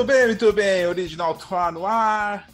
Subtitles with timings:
[0.00, 0.86] Muito bem, muito bem.
[0.86, 2.48] Original Toa no ar.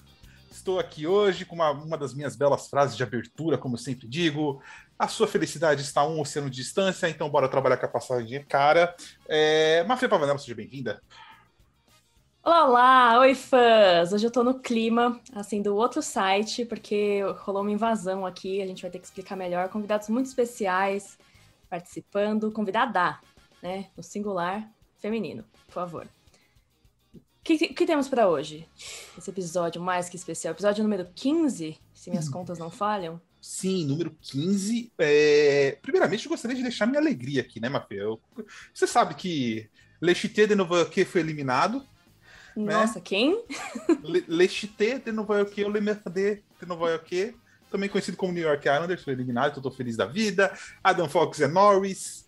[0.50, 4.08] Estou aqui hoje com uma, uma das minhas belas frases de abertura, como eu sempre
[4.08, 4.60] digo.
[4.98, 8.44] A sua felicidade está a um oceano de distância, então bora trabalhar com a passagem
[8.46, 8.96] cara.
[9.28, 9.84] É...
[9.84, 11.00] Mafia Pavanello, seja bem-vinda.
[12.42, 13.20] Olá, olá!
[13.20, 14.12] Oi, fãs!
[14.12, 18.66] Hoje eu tô no clima, assim, do outro site, porque rolou uma invasão aqui, a
[18.66, 19.68] gente vai ter que explicar melhor.
[19.68, 21.16] Convidados muito especiais
[21.70, 22.50] participando.
[22.50, 23.20] Convidada,
[23.62, 23.86] né?
[23.96, 26.15] No singular feminino, por favor.
[27.46, 28.66] O que, que, temos para hoje?
[29.16, 30.50] Esse episódio mais que especial.
[30.50, 33.20] Episódio número 15, se minhas contas não falham.
[33.40, 34.90] Sim, número 15.
[34.98, 35.78] É...
[35.80, 38.00] Primeiramente, eu gostaria de deixar minha alegria aqui, né, Mafia?
[38.00, 38.20] Eu...
[38.74, 41.86] Você sabe que Lechité de Nova York foi eliminado.
[42.56, 42.74] Né?
[42.74, 43.02] Nossa, né?
[43.04, 43.40] quem?
[44.26, 47.36] Lechité de Nova York, o Le Mercader de Nova York,
[47.70, 50.52] também conhecido como New York Islanders, foi eliminado, então tô feliz da vida.
[50.82, 52.26] Adam Fox é Norris.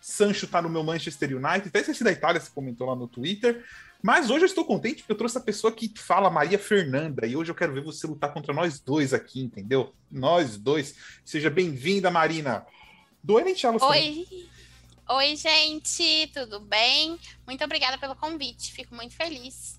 [0.00, 1.68] Sancho tá no meu Manchester United.
[1.68, 3.64] Até esqueci da Itália, você comentou lá no Twitter.
[4.02, 7.26] Mas hoje eu estou contente porque eu trouxe a pessoa que fala Maria Fernanda.
[7.26, 9.92] E hoje eu quero ver você lutar contra nós dois aqui, entendeu?
[10.10, 10.94] Nós dois.
[11.24, 12.64] Seja bem-vinda, Marina.
[13.22, 13.76] Do NHL.
[13.80, 14.26] Oi.
[15.10, 17.18] Oi, gente, tudo bem?
[17.46, 19.78] Muito obrigada pelo convite, fico muito feliz.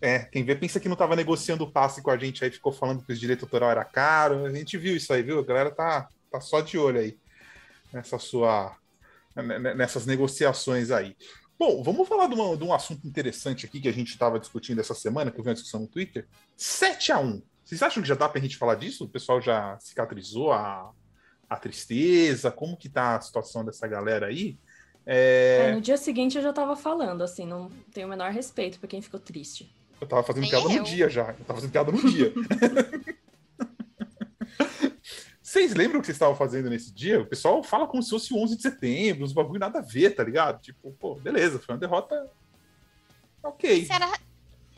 [0.00, 2.72] É, quem vê pensa que não estava negociando o passe com a gente aí, ficou
[2.72, 4.46] falando que o direito autoral era caro.
[4.46, 5.38] A gente viu isso aí, viu?
[5.38, 7.16] A galera tá, tá só de olho aí
[7.92, 8.76] nessa sua,
[9.76, 11.16] nessas negociações aí.
[11.60, 14.80] Bom, vamos falar de, uma, de um assunto interessante aqui que a gente estava discutindo
[14.80, 16.26] essa semana, que eu vi uma discussão no Twitter.
[16.56, 19.04] 7 a 1 Vocês acham que já dá para a gente falar disso?
[19.04, 20.90] O pessoal já cicatrizou a,
[21.50, 22.50] a tristeza?
[22.50, 24.58] Como que tá a situação dessa galera aí?
[25.04, 25.66] É...
[25.68, 28.88] É, no dia seguinte eu já estava falando, assim, não tenho o menor respeito para
[28.88, 29.70] quem ficou triste.
[30.00, 30.78] Eu tava fazendo Nem piada eu.
[30.78, 31.28] no dia já.
[31.38, 32.32] Eu tava fazendo piada no dia.
[35.50, 37.20] Vocês lembram o que vocês estavam fazendo nesse dia?
[37.20, 40.14] O pessoal fala como se fosse o 11 de setembro, uns bagulho nada a ver,
[40.14, 40.62] tá ligado?
[40.62, 42.30] Tipo, pô, beleza, foi uma derrota.
[43.42, 43.84] Ok.
[43.84, 44.16] Será...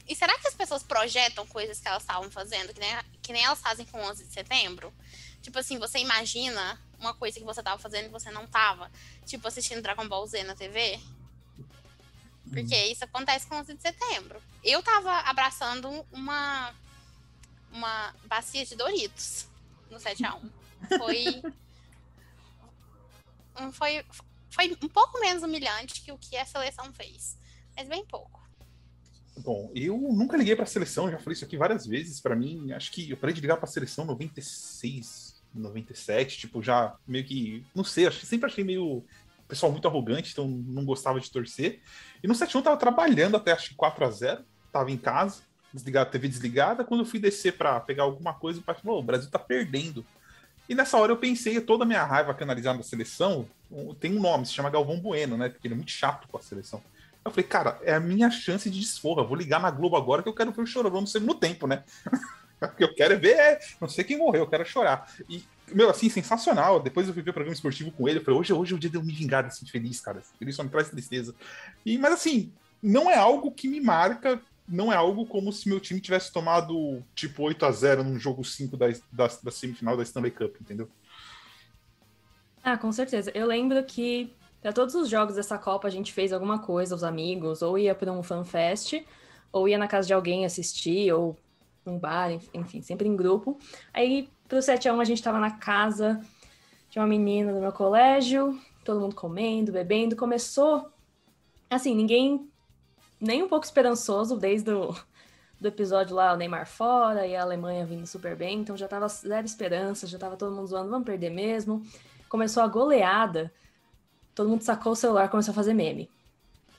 [0.09, 2.91] E será que as pessoas projetam coisas que elas estavam fazendo, que nem,
[3.21, 4.91] que nem elas fazem com o 11 de setembro?
[5.43, 8.91] Tipo assim, você imagina uma coisa que você tava fazendo e você não tava.
[9.27, 10.99] Tipo, assistindo Dragon Ball Z na TV.
[12.51, 12.91] Porque hum.
[12.91, 14.43] isso acontece com o 11 de setembro.
[14.65, 16.75] Eu tava abraçando uma,
[17.71, 19.47] uma bacia de Doritos
[19.91, 20.62] no 7x1.
[20.99, 21.43] Foi.
[23.73, 24.05] foi,
[24.51, 27.39] foi um pouco menos humilhante que o que a seleção fez.
[27.77, 28.43] Mas bem pouco.
[29.39, 32.21] Bom, eu nunca liguei para a seleção, já falei isso aqui várias vezes.
[32.21, 36.95] Para mim, acho que eu parei de ligar para a seleção 96, 97, tipo, já
[37.07, 37.65] meio que.
[37.75, 39.05] Não sei, acho que sempre achei meio.
[39.49, 41.81] Pessoal muito arrogante, então não gostava de torcer.
[42.23, 45.43] E no 7 1 tava trabalhando até acho que 4 a 0 tava em casa,
[45.73, 46.85] desligado, TV desligada.
[46.85, 50.05] Quando eu fui descer para pegar alguma coisa, o pai falou: o Brasil tá perdendo.
[50.69, 53.49] E nessa hora eu pensei, toda a minha raiva canalizada na seleção,
[54.01, 55.49] tem um nome, se chama Galvão Bueno, né?
[55.49, 56.83] Porque ele é muito chato com a seleção.
[57.25, 59.23] Eu falei, cara, é a minha chance de desforra.
[59.23, 61.85] Vou ligar na Globo agora que eu quero ver o Chororô no segundo tempo, né?
[62.61, 65.13] o que eu quero é ver, é, não sei quem morreu, eu quero chorar.
[65.29, 66.81] E, meu, assim, sensacional.
[66.81, 68.19] Depois eu fui ver o programa esportivo com ele.
[68.19, 70.23] Eu falei, hoje, hoje é o dia de eu me vingar, assim, feliz, cara.
[70.39, 71.35] Feliz só me traz tristeza.
[71.87, 72.53] E, mas, assim,
[72.83, 77.03] não é algo que me marca não é algo como se meu time tivesse tomado
[77.15, 80.89] tipo 8 a 0 num jogo 5 da, da, da semifinal da Stanley Cup, entendeu?
[82.63, 83.31] Ah, com certeza.
[83.35, 87.03] Eu lembro que para todos os jogos dessa Copa a gente fez alguma coisa, os
[87.03, 89.05] amigos, ou ia para um fanfest,
[89.51, 91.37] ou ia na casa de alguém assistir, ou
[91.85, 93.59] num bar, enfim, sempre em grupo.
[93.93, 96.21] Aí pro 7x1 a gente tava na casa
[96.89, 100.15] de uma menina do meu colégio, todo mundo comendo, bebendo.
[100.15, 100.93] Começou
[101.69, 102.49] assim, ninguém
[103.23, 104.95] nem um pouco esperançoso desde o
[105.61, 109.07] do episódio lá, o Neymar fora e a Alemanha vindo super bem, então já tava
[109.07, 111.87] zero esperança, já tava todo mundo zoando, vamos perder mesmo.
[112.29, 113.53] Começou a goleada,
[114.35, 116.11] todo mundo sacou o celular começou a fazer meme.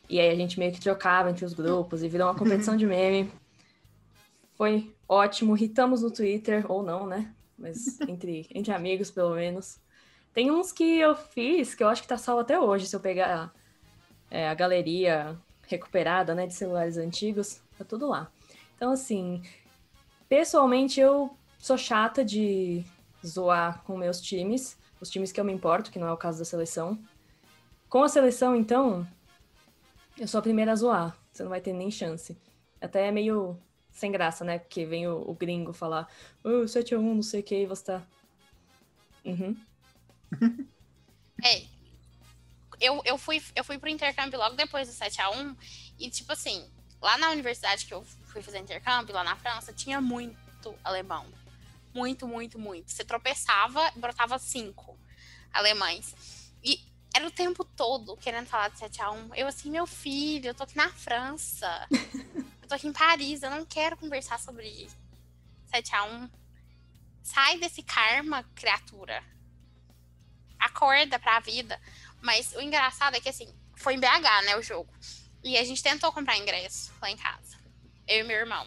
[0.10, 2.86] E aí a gente meio que trocava entre os grupos e virou uma competição de
[2.86, 3.32] meme.
[4.56, 7.34] Foi ótimo, ritamos no Twitter, ou não, né?
[7.58, 9.80] Mas entre, entre amigos, pelo menos.
[10.34, 13.00] Tem uns que eu fiz que eu acho que tá salvo até hoje, se eu
[13.00, 13.54] pegar
[14.30, 18.32] é, a galeria recuperada, né, de celulares antigos, tá tudo lá.
[18.76, 19.42] Então, assim,
[20.28, 22.84] pessoalmente eu sou chata de
[23.26, 26.40] zoar com meus times, os times que eu me importo, que não é o caso
[26.40, 27.00] da seleção.
[27.90, 29.08] Com a seleção, então,
[30.18, 32.38] eu sou a primeira a zoar, você não vai ter nem chance.
[32.82, 33.58] Até é meio
[33.92, 34.60] sem graça, né?
[34.60, 36.08] Porque vem o, o gringo falar,
[36.44, 38.04] oh, 7 a 1, não sei o que, e você tá.
[39.26, 39.56] Uhum.
[41.44, 41.64] É,
[42.80, 45.56] eu, eu, fui, eu fui pro intercâmbio logo depois do 7x1,
[46.00, 46.70] e tipo assim,
[47.02, 51.26] lá na universidade que eu fui fazer intercâmbio, lá na França, tinha muito alemão.
[51.94, 52.92] Muito, muito, muito.
[52.92, 54.98] Você tropeçava e brotava cinco
[55.54, 56.16] alemães.
[56.64, 56.80] E
[57.14, 59.32] era o tempo todo querendo falar de 7x1.
[59.36, 61.88] Eu assim, meu filho, eu tô aqui na França.
[61.92, 64.88] eu tô aqui em Paris, eu não quero conversar sobre
[65.72, 66.30] 7x1.
[67.22, 69.24] Sai desse karma, criatura.
[70.60, 71.80] Acorda pra vida.
[72.24, 74.92] Mas o engraçado é que, assim, foi em BH, né, o jogo.
[75.44, 77.60] E a gente tentou comprar ingresso lá em casa.
[78.08, 78.66] Eu e meu irmão.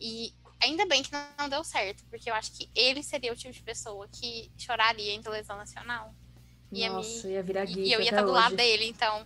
[0.00, 3.54] E ainda bem que não deu certo, porque eu acho que ele seria o tipo
[3.54, 6.12] de pessoa que choraria em televisão nacional.
[6.72, 7.34] Ia Nossa, me...
[7.34, 8.40] ia virar E eu ia estar do hoje.
[8.40, 9.24] lado dele, então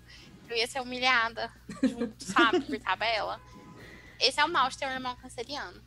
[0.50, 1.50] eu ia ser humilhada
[1.82, 3.40] junto, sabe, por tabela.
[4.20, 5.82] Esse é o mal de ter um irmão canceriano.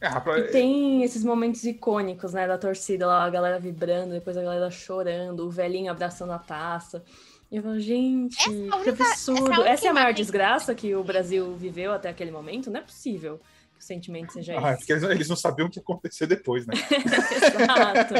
[0.00, 0.44] É, rapaz...
[0.44, 4.70] E tem esses momentos icônicos, né, da torcida lá, a galera vibrando, depois a galera
[4.70, 7.02] chorando, o velhinho abraçando a taça.
[7.50, 9.52] E eu falo, gente, é única, que absurdo.
[9.52, 12.70] Essa é, essa é a maior desgraça que o Brasil viveu até aquele momento?
[12.70, 13.40] Não é possível
[13.74, 14.78] que o sentimento seja ah, esse.
[14.86, 16.74] Porque eles não sabiam o que ia acontecer depois, né?
[16.90, 18.14] Exato.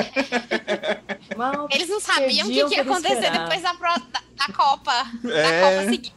[1.37, 3.49] Mal eles não sabiam o que, que, ia acontecer esperar.
[3.49, 4.93] depois da, da, da Copa.
[5.25, 5.43] É...
[5.43, 6.15] Da Copa seguinte.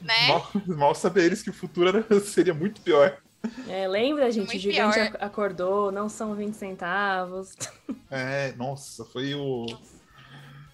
[0.00, 0.28] Né?
[0.28, 3.18] Mal, mal saber eles que o futuro era, seria muito pior.
[3.68, 4.46] É, lembra, gente?
[4.46, 5.16] Muito o gigante pior.
[5.20, 7.54] acordou, não são 20 centavos.
[8.10, 9.66] É, nossa, foi o.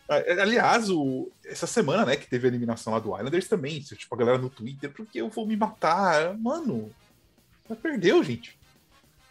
[0.09, 1.31] Aliás, o...
[1.45, 4.51] essa semana, né, que teve a eliminação lá do Islanders também, tipo, a galera no
[4.51, 6.37] Twitter, porque eu vou me matar.
[6.37, 6.91] Mano,
[7.69, 8.59] já perdeu, gente.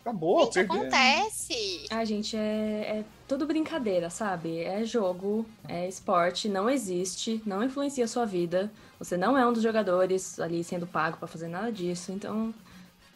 [0.01, 0.77] Acabou, gente, perdeu.
[0.77, 1.85] acontece.
[1.89, 4.59] Ah, gente, é, é tudo brincadeira, sabe?
[4.62, 8.71] É jogo, é esporte, não existe, não influencia a sua vida.
[8.97, 12.53] Você não é um dos jogadores ali sendo pago para fazer nada disso, então,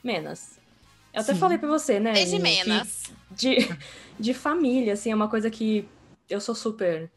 [0.03, 0.59] menos.
[1.13, 1.39] Eu até Sim.
[1.39, 2.13] falei pra você, né?
[2.13, 3.03] Desde menos.
[3.31, 3.57] De,
[4.19, 5.88] de família, assim, é uma coisa que
[6.29, 7.09] eu sou super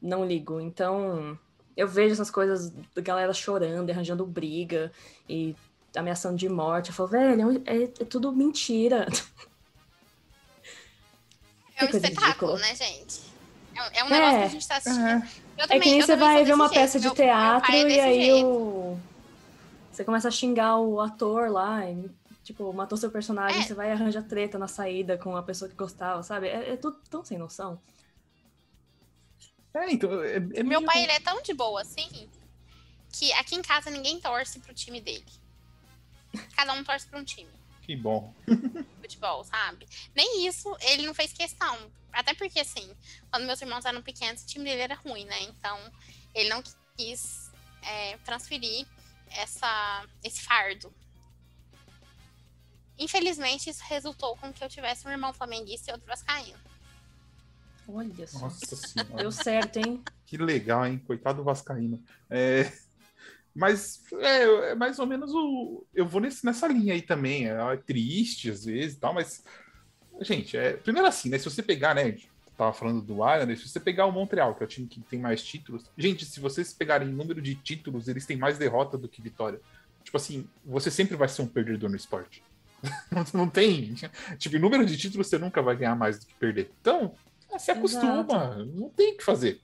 [0.00, 0.60] não ligo.
[0.60, 1.38] Então,
[1.76, 4.90] eu vejo essas coisas da galera chorando, arranjando briga
[5.28, 5.54] e
[5.94, 6.88] ameaçando de morte.
[6.88, 9.06] Eu falo, velho, é, é, é tudo mentira.
[11.76, 13.22] É um espetáculo, né, gente?
[13.74, 15.02] É, um é negócio que a gente tá assistindo.
[15.02, 15.22] Uhum.
[15.56, 16.78] Também, é que nem você vai ver uma jeito.
[16.78, 18.98] peça de meu, teatro meu é e aí o...
[19.90, 22.10] você começa a xingar o ator lá, e,
[22.44, 23.64] tipo, matou seu personagem, é.
[23.64, 26.48] você vai arranjar treta na saída com a pessoa que gostava, sabe?
[26.48, 27.80] É, é tudo tão sem noção.
[29.74, 30.22] É, então.
[30.22, 32.28] É, é Meu pai, ele é tão de boa assim
[33.12, 35.26] que aqui em casa ninguém torce pro time dele.
[36.54, 37.50] Cada um torce pra um time.
[37.82, 38.32] Que bom.
[39.00, 39.86] Futebol, sabe?
[40.14, 41.76] Nem isso ele não fez questão.
[42.12, 42.94] Até porque, assim,
[43.30, 45.42] quando meus irmãos eram pequenos, o time dele era ruim, né?
[45.42, 45.78] Então,
[46.34, 46.62] ele não
[46.96, 47.50] quis
[47.82, 48.86] é, transferir
[49.36, 50.92] essa, esse fardo.
[52.98, 56.58] Infelizmente, isso resultou com que eu tivesse um irmão flamenguista e outro vascaíno.
[57.88, 58.40] Olha só.
[58.40, 59.22] Nossa senhora.
[59.22, 60.02] Deu certo, hein?
[60.26, 61.02] Que legal, hein?
[61.06, 62.02] Coitado do Vascaíno.
[62.28, 62.70] É...
[63.54, 65.84] Mas é, é, mais ou menos o.
[65.92, 67.48] Eu vou nesse, nessa linha aí também.
[67.48, 69.42] É, é triste às vezes e tal, mas.
[70.20, 71.38] Gente, é, primeiro assim, né?
[71.38, 72.16] Se você pegar, né?
[72.60, 75.18] Tava falando do Islanders, se você pegar o Montreal, que é o time que tem
[75.18, 75.90] mais títulos.
[75.96, 79.58] Gente, se vocês pegarem número de títulos, eles têm mais derrota do que vitória.
[80.04, 82.42] Tipo assim, você sempre vai ser um perdedor no esporte.
[83.32, 83.94] não tem.
[84.36, 86.70] Tipo, em número de títulos, você nunca vai ganhar mais do que perder.
[86.82, 87.14] Então,
[87.50, 88.66] ah, se acostuma, Exato.
[88.66, 89.62] não tem o que fazer.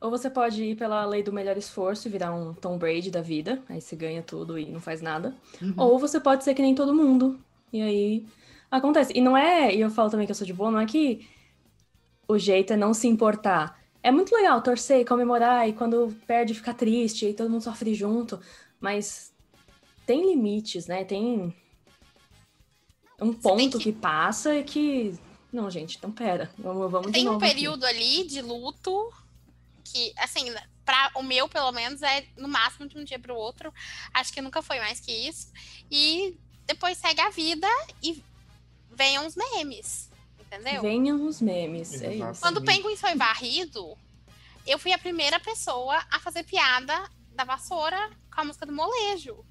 [0.00, 3.20] Ou você pode ir pela lei do melhor esforço e virar um Tom Brady da
[3.20, 5.34] vida, aí você ganha tudo e não faz nada.
[5.60, 5.74] Uhum.
[5.76, 7.38] Ou você pode ser que nem todo mundo,
[7.70, 8.26] e aí
[8.70, 9.12] acontece.
[9.14, 11.35] E não é, e eu falo também que eu sou de boa, não é que
[12.28, 13.80] o jeito é não se importar.
[14.02, 17.94] É muito legal torcer e comemorar, e quando perde ficar triste, e todo mundo sofre
[17.94, 18.40] junto,
[18.80, 19.32] mas
[20.06, 21.04] tem limites, né?
[21.04, 21.54] Tem
[23.20, 23.84] um ponto que...
[23.84, 25.18] que passa e que
[25.52, 26.52] não, gente, então pera.
[26.58, 27.96] Vamos, vamos Tem um período aqui.
[27.96, 29.10] ali de luto
[29.82, 30.52] que, assim,
[30.84, 33.72] para o meu, pelo menos, é no máximo de um dia para o outro.
[34.12, 35.50] Acho que nunca foi mais que isso.
[35.90, 37.68] E depois segue a vida
[38.02, 38.22] e
[38.92, 40.10] venham os memes.
[40.60, 40.82] Entendeu?
[40.82, 42.00] Venham os memes.
[42.00, 42.40] É isso.
[42.40, 43.96] Quando o Penguin foi varrido,
[44.66, 49.44] eu fui a primeira pessoa a fazer piada da vassoura com a música do molejo.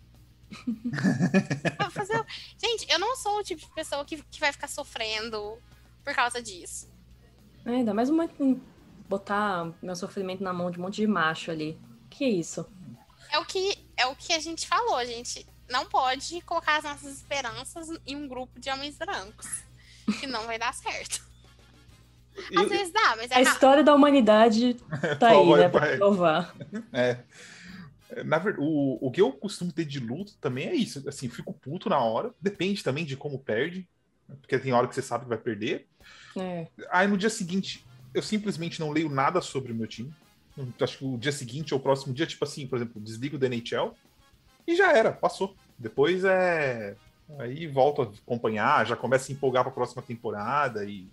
[1.92, 2.24] fazer...
[2.58, 5.58] Gente, eu não sou o tipo de pessoa que, que vai ficar sofrendo
[6.04, 6.90] por causa disso.
[7.66, 8.30] É, ainda mais uma,
[9.08, 11.80] botar meu sofrimento na mão de um monte de macho ali.
[12.10, 12.66] Que isso?
[13.32, 17.18] É o que, é o que a gente falou, gente não pode colocar as nossas
[17.18, 19.64] esperanças em um grupo de homens brancos.
[20.20, 21.26] Que não vai dar certo.
[22.38, 24.76] Às eu, vezes dá, mas é A história da humanidade
[25.20, 25.70] tá aí, né?
[25.70, 26.56] Pra provar.
[26.92, 27.20] É.
[28.24, 31.08] Na verdade, o, o que eu costumo ter de luto também é isso.
[31.08, 32.34] Assim, fico puto na hora.
[32.40, 33.88] Depende também de como perde.
[34.42, 35.88] Porque tem hora que você sabe que vai perder.
[36.38, 36.68] É.
[36.92, 40.14] Aí no dia seguinte, eu simplesmente não leio nada sobre o meu time.
[40.80, 43.48] Acho que o dia seguinte ou o próximo dia, tipo assim, por exemplo, desligo da
[43.48, 43.94] NHL
[44.66, 45.56] e já era, passou.
[45.78, 46.96] Depois é.
[47.40, 51.08] Aí volto a acompanhar, já começa a empolgar para a próxima temporada e.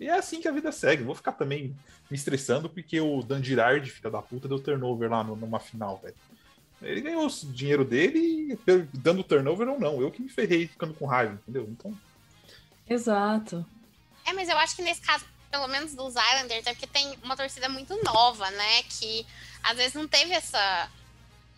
[0.00, 1.04] E é assim que a vida segue.
[1.04, 1.74] Vou ficar também
[2.10, 5.98] me estressando porque o Dan Girard, filha da puta, deu turnover lá no, numa final,
[6.02, 6.16] velho.
[6.82, 8.58] Ele ganhou o dinheiro dele
[8.92, 10.00] dando turnover ou não.
[10.00, 11.66] Eu que me ferrei ficando com raiva, entendeu?
[11.70, 11.96] Então.
[12.88, 13.64] Exato.
[14.26, 17.36] É, mas eu acho que nesse caso, pelo menos dos Islanders, é porque tem uma
[17.36, 18.82] torcida muito nova, né?
[18.84, 19.24] Que
[19.62, 20.90] às vezes não teve essa.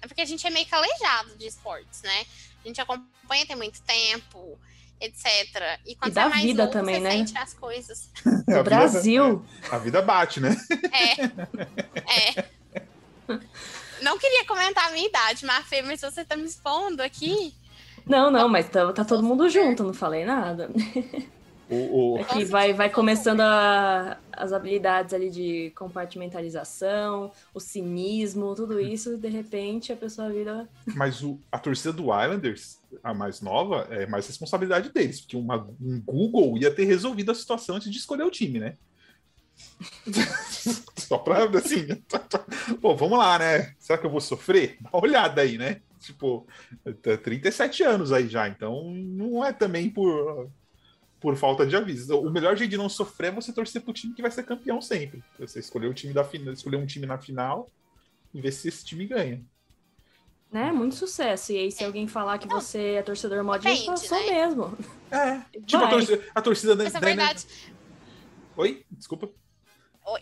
[0.03, 2.27] É porque a gente é meio calejado de esportes, né?
[2.67, 4.59] A gente acompanha tem muito tempo,
[5.01, 5.79] etc.
[5.87, 7.11] E quando e da é mais vida novo, também, você né?
[7.13, 8.11] sente as coisas.
[8.49, 9.45] No Brasil.
[9.71, 10.57] A vida bate, né?
[10.93, 12.39] É.
[12.39, 12.45] É.
[14.03, 17.55] Não queria comentar a minha idade, Mafê, mas você tá me expondo aqui.
[18.05, 20.71] Não, não, mas tá, tá todo mundo junto, não falei nada.
[21.69, 22.19] O, o...
[22.19, 29.15] É que vai, vai começando a, as habilidades ali de compartimentalização, o cinismo, tudo isso,
[29.15, 30.69] e de repente a pessoa vira.
[30.95, 35.69] Mas o, a torcida do Islanders, a mais nova, é mais responsabilidade deles, porque uma,
[35.81, 38.77] um Google ia ter resolvido a situação antes de escolher o time, né?
[40.97, 41.87] Só pra, assim,
[42.81, 43.75] pô, vamos lá, né?
[43.79, 44.77] Será que eu vou sofrer?
[44.81, 45.81] Dá uma olhada aí, né?
[45.99, 46.47] Tipo,
[47.25, 50.49] 37 anos aí já, então não é também por,
[51.27, 52.17] por falta de aviso.
[52.21, 54.81] O melhor jeito de não sofrer é você torcer pro time que vai ser campeão
[54.81, 55.25] sempre.
[55.41, 57.69] Você escolher o time da final, escolher um time na final
[58.33, 59.43] e ver se esse time ganha.
[60.53, 60.71] Né?
[60.71, 61.51] Muito sucesso.
[61.51, 61.87] E aí, se É.
[61.87, 64.31] alguém falar que Não, você é torcedor modinho, depende, sou né?
[64.31, 64.79] mesmo.
[65.11, 67.45] É, tipo a torcida, a torcida da Mas da- verdade,
[68.57, 68.87] Oi?
[68.93, 69.29] Desculpa.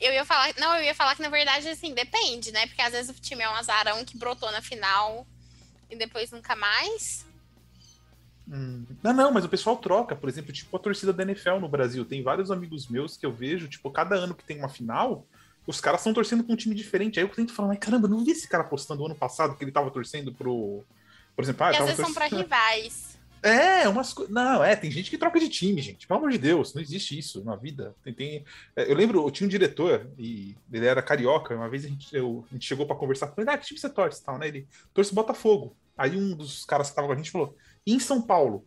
[0.00, 0.54] eu ia falar.
[0.58, 2.66] Não, eu ia falar que na verdade, assim, depende, né?
[2.66, 5.26] Porque às vezes o time é um azarão que brotou na final
[5.90, 7.26] e depois nunca mais.
[8.50, 11.68] Hum, Não, não, mas o pessoal troca, por exemplo, tipo a torcida da NFL no
[11.68, 12.04] Brasil.
[12.04, 15.26] Tem vários amigos meus que eu vejo, tipo, cada ano que tem uma final,
[15.66, 17.18] os caras estão torcendo com um time diferente.
[17.18, 19.72] Aí eu tento falar, mas caramba, não vi esse cara postando ano passado que ele
[19.72, 20.82] tava torcendo pro.
[21.34, 23.14] Por exemplo, ah, às vezes são pra torcendo- rivais.
[23.42, 24.32] É, umas coisas.
[24.32, 26.06] Não, é, tem gente que troca de time, gente.
[26.06, 27.94] Pelo amor de Deus, não existe isso na vida.
[28.02, 31.54] Tem, tem- é, Eu lembro, eu tinha um diretor, e ele era carioca.
[31.54, 33.78] Uma vez a gente, eu- a gente chegou pra conversar com ele, ah, que time
[33.78, 34.48] você torce e tal, né?
[34.48, 35.74] Ele torce Botafogo.
[35.96, 38.66] Aí um dos caras que tava com a gente falou: "E em São Paulo,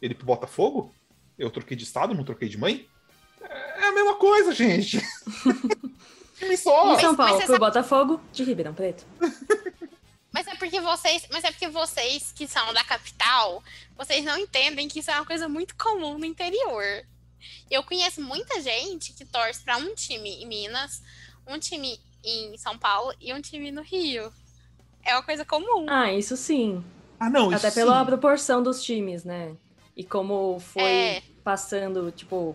[0.00, 0.92] ele pro Botafogo?
[1.38, 2.86] Eu troquei de estado, não troquei de mãe?
[3.40, 4.98] É a mesma coisa, gente.
[6.38, 6.94] time só.
[6.94, 9.04] Em São mas Paulo, pro sabe- Botafogo, de Ribeirão Preto.
[10.30, 13.64] Mas é porque vocês, mas é porque vocês que são da capital,
[13.96, 16.84] vocês não entendem que isso é uma coisa muito comum no interior.
[17.70, 21.02] Eu conheço muita gente que torce pra um time em Minas,
[21.46, 24.30] um time em São Paulo e um time no Rio.
[25.02, 25.86] É uma coisa comum.
[25.88, 26.84] Ah, isso sim.
[27.20, 28.06] Ah, não, Até pela sim.
[28.06, 29.56] proporção dos times, né?
[29.96, 31.22] E como foi É.
[31.42, 32.54] passando, tipo,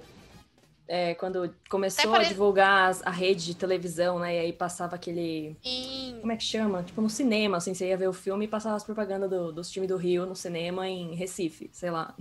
[0.88, 4.36] é, quando começou Até a divulgar as- a rede de televisão, né?
[4.36, 5.58] E aí passava aquele.
[5.65, 6.84] E Como é que chama?
[6.84, 9.70] Tipo, no cinema, assim, você ia ver o filme e passava as propagandas do- dos
[9.70, 12.15] times do Rio no cinema em Recife, sei lá.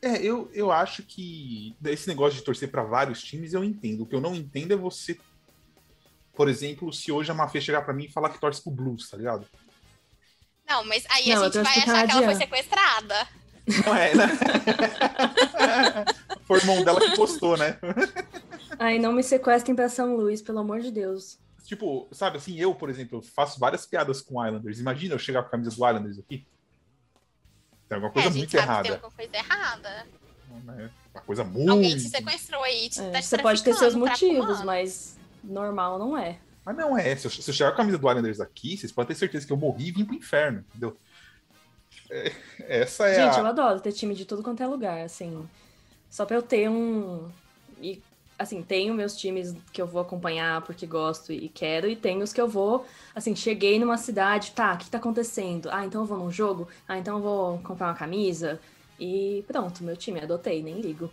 [0.00, 4.02] É, eu, eu acho que esse negócio de torcer pra vários times eu entendo.
[4.02, 5.18] O que eu não entendo é você.
[6.34, 9.08] Por exemplo, se hoje a Mafê chegar pra mim e falar que torce pro Blues,
[9.08, 9.46] tá ligado?
[10.68, 13.28] Não, mas aí Não, a gente vai achar que ela foi sequestrada.
[13.86, 14.28] Não é, né?
[16.46, 17.78] Foi o irmão dela que postou, né?
[18.78, 21.38] Ai, não me sequestrem pra São Luís, pelo amor de Deus.
[21.64, 24.78] Tipo, sabe assim, eu, por exemplo, faço várias piadas com Islanders.
[24.78, 26.46] Imagina eu chegar com a camisa do Islanders aqui.
[27.88, 28.92] Tem alguma É, coisa a gente muito sabe que tem errada.
[28.94, 30.06] alguma coisa errada.
[30.64, 30.90] né?
[31.14, 31.70] Uma coisa muito.
[31.72, 35.16] Alguém te sequestrou aí, te, É, tá te você pode ter seus traficando, motivos, mas
[35.42, 36.38] normal não é.
[36.64, 37.14] Mas não é.
[37.16, 39.46] Se eu, se eu chegar com a camisa do Islanders aqui, vocês podem ter certeza
[39.46, 40.96] que eu morri e vim pro inferno, entendeu?
[42.10, 43.40] É, essa é Gente, a.
[43.40, 45.46] eu adoro ter time de tudo quanto é lugar, assim.
[46.10, 47.28] Só pra eu ter um.
[47.80, 48.00] E,
[48.38, 52.32] assim, tenho meus times que eu vou acompanhar porque gosto e quero, e tenho os
[52.32, 52.86] que eu vou.
[53.14, 55.68] Assim, cheguei numa cidade, tá, o que tá acontecendo?
[55.70, 56.68] Ah, então eu vou num jogo?
[56.88, 58.60] Ah, então eu vou comprar uma camisa.
[58.98, 61.10] E pronto, meu time, adotei, nem ligo.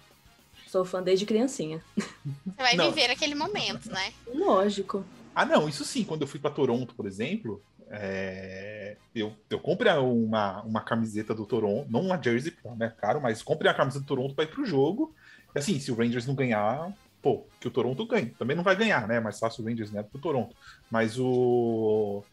[0.67, 1.84] Sou fã desde criancinha.
[1.98, 2.91] Você vai Não.
[2.91, 4.13] viver aquele momento, né?
[4.34, 5.03] Lógico.
[5.35, 6.03] Ah, não, isso sim.
[6.03, 11.45] Quando eu fui para Toronto, por exemplo, é, eu, eu comprei uma, uma camiseta do
[11.45, 14.47] Toronto, não uma jersey, porque é caro, mas comprei a camisa do Toronto para ir
[14.47, 15.13] pro jogo.
[15.53, 18.27] E assim, se o Rangers não ganhar, pô, que o Toronto ganhe.
[18.27, 19.17] Também não vai ganhar, né?
[19.17, 20.55] É mais fácil o Rangers ganhar do que o Toronto.
[20.89, 22.23] Mas o.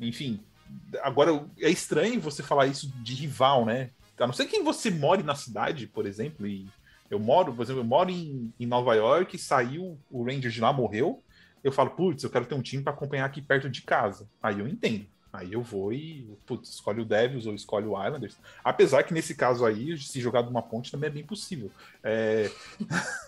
[0.00, 0.40] Enfim,
[1.02, 3.90] agora é estranho você falar isso de rival, né?
[4.18, 6.68] A não ser que você more na cidade, por exemplo, e
[7.10, 10.72] eu moro, por exemplo, eu moro em, em Nova York, saiu, o Rangers de lá
[10.72, 11.22] morreu
[11.62, 14.28] eu falo, putz, eu quero ter um time para acompanhar aqui perto de casa.
[14.42, 15.06] Aí eu entendo.
[15.32, 18.36] Aí eu vou e, putz, escolhe o Devils ou escolhe o Islanders.
[18.62, 21.70] Apesar que nesse caso aí, se jogar de uma ponte também é bem possível.
[22.02, 22.50] É...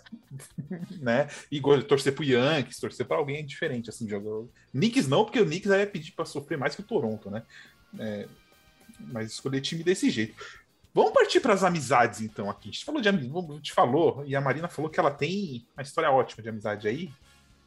[1.01, 1.29] né?
[1.51, 4.47] Igual torcer pro Yankees, torcer para alguém é diferente, assim, jogar.
[4.71, 7.43] Knicks não, porque o Knicks aí é pedir para sofrer mais que o Toronto, né?
[7.99, 8.29] É...
[9.01, 10.35] Mas escolher time desse jeito.
[10.93, 12.69] Vamos partir para as amizades, então, aqui.
[12.69, 15.83] A gente falou de amizade, gente falou, e a Marina falou que ela tem uma
[15.83, 17.11] história ótima de amizade aí,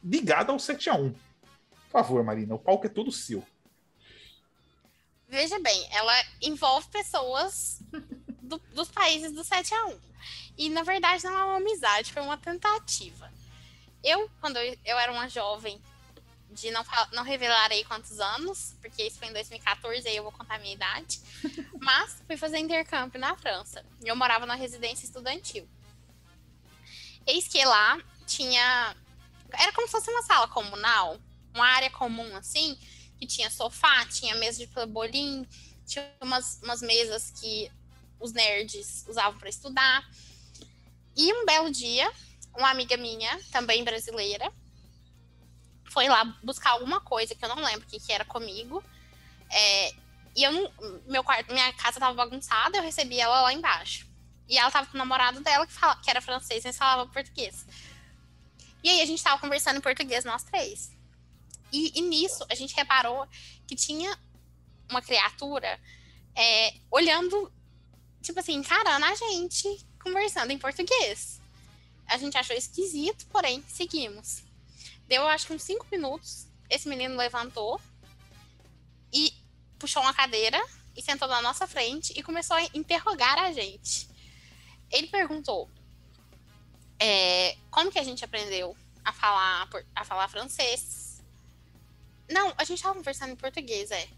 [0.02, 1.20] ligada ao 7 a 1 Por
[1.90, 3.44] favor, Marina, o palco é todo seu.
[5.28, 7.80] Veja bem, ela envolve pessoas
[8.42, 10.00] do, dos países do 7 a 1
[10.56, 13.30] E, na verdade, não é uma amizade, foi uma tentativa.
[14.02, 15.80] Eu, quando eu, eu era uma jovem
[16.50, 20.54] de não, não revelarei quantos anos, porque isso foi em 2014, aí eu vou contar
[20.54, 21.20] a minha idade.
[21.80, 23.84] Mas fui fazer intercâmbio na França.
[24.02, 25.68] E eu morava na residência estudantil.
[27.26, 28.96] Eis que lá tinha.
[29.52, 31.18] Era como se fosse uma sala comunal,
[31.54, 32.78] uma área comum assim,
[33.18, 35.46] que tinha sofá, tinha mesa de pebolim,
[35.86, 37.70] tinha umas, umas mesas que
[38.20, 40.08] os nerds usavam para estudar.
[41.16, 42.10] E um belo dia,
[42.56, 44.52] uma amiga minha, também brasileira,
[45.90, 48.82] foi lá buscar alguma coisa que eu não lembro o que, que era comigo.
[49.50, 49.94] É,
[50.36, 50.72] e eu não,
[51.06, 54.06] meu quarto, minha casa tava bagunçada, eu recebi ela lá embaixo.
[54.48, 57.66] E ela tava com o namorado dela que, fala, que era francês, mas falava português.
[58.88, 60.90] E aí a gente tava conversando em português, nós três.
[61.70, 63.28] E, e nisso a gente reparou
[63.66, 64.18] que tinha
[64.88, 65.78] uma criatura
[66.34, 67.52] é, olhando,
[68.22, 71.38] tipo assim, encarando a gente conversando em português.
[72.06, 74.42] A gente achou esquisito, porém, seguimos.
[75.06, 76.46] Deu, acho que uns cinco minutos.
[76.70, 77.78] Esse menino levantou
[79.12, 79.34] e
[79.78, 80.58] puxou uma cadeira
[80.96, 84.08] e sentou na nossa frente e começou a interrogar a gente.
[84.90, 85.68] Ele perguntou
[87.00, 91.22] é, como que a gente aprendeu a falar, a falar francês.
[92.28, 94.08] Não, a gente estava conversando em português, é.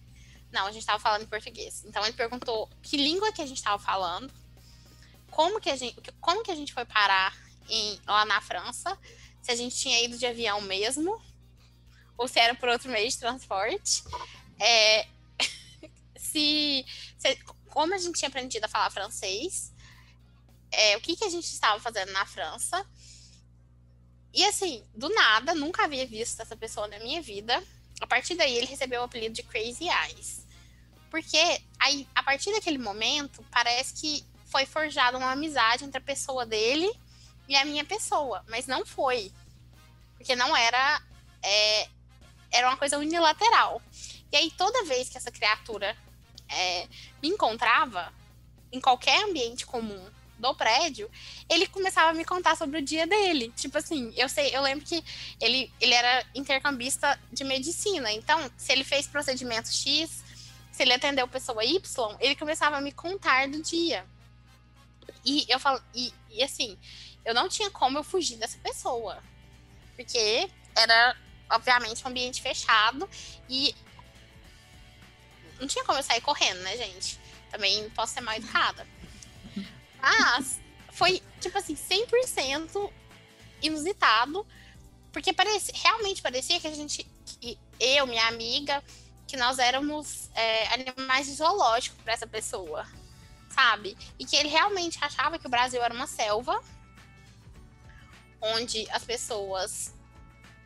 [0.51, 1.85] Não, a gente estava falando em português.
[1.85, 4.33] Então ele perguntou que língua que a gente estava falando,
[5.31, 7.37] como que a gente, como que a gente foi parar
[7.69, 8.99] em, lá na França
[9.41, 11.21] se a gente tinha ido de avião mesmo,
[12.19, 14.03] ou se era por outro meio de transporte.
[14.59, 15.07] É,
[16.19, 16.85] se,
[17.17, 17.37] se,
[17.69, 19.73] como a gente tinha aprendido a falar francês,
[20.73, 22.87] é, o que, que a gente estava fazendo na França.
[24.33, 27.63] E assim, do nada, nunca havia visto essa pessoa na minha vida.
[28.01, 30.47] A partir daí, ele recebeu o apelido de Crazy Eyes.
[31.11, 36.47] Porque aí, a partir daquele momento, parece que foi forjada uma amizade entre a pessoa
[36.47, 36.91] dele
[37.49, 39.33] e a minha pessoa, mas não foi.
[40.17, 41.03] Porque não era.
[41.43, 41.89] É,
[42.53, 43.83] era uma coisa unilateral.
[44.31, 45.97] E aí, toda vez que essa criatura
[46.49, 46.89] é,
[47.21, 48.13] me encontrava,
[48.73, 50.09] em qualquer ambiente comum
[50.41, 51.11] do prédio,
[51.49, 53.53] ele começava a me contar sobre o dia dele.
[53.57, 55.05] Tipo assim, eu sei, eu lembro que
[55.41, 58.11] ele, ele era intercambista de medicina.
[58.13, 60.25] Então, se ele fez procedimento X,
[60.73, 64.05] se ele atendeu pessoa Y, ele começava a me contar do dia.
[65.25, 66.79] E eu falo, e, e assim,
[67.25, 69.23] eu não tinha como eu fugir dessa pessoa.
[69.97, 71.17] Porque era,
[71.51, 73.09] obviamente, um ambiente fechado
[73.49, 73.75] e
[75.61, 77.19] não tinha como eu sair correndo, né, gente?
[77.51, 78.87] Também posso ser mal educada.
[80.01, 80.61] Mas
[80.93, 82.91] foi, tipo assim, 100%
[83.63, 84.47] inusitado,
[85.13, 88.83] porque parecia, realmente parecia que a gente, que eu, minha amiga,
[89.27, 92.87] que nós éramos é, animais de zoológico para essa pessoa,
[93.51, 93.97] sabe?
[94.19, 96.63] E que ele realmente achava que o Brasil era uma selva
[98.41, 99.95] onde as pessoas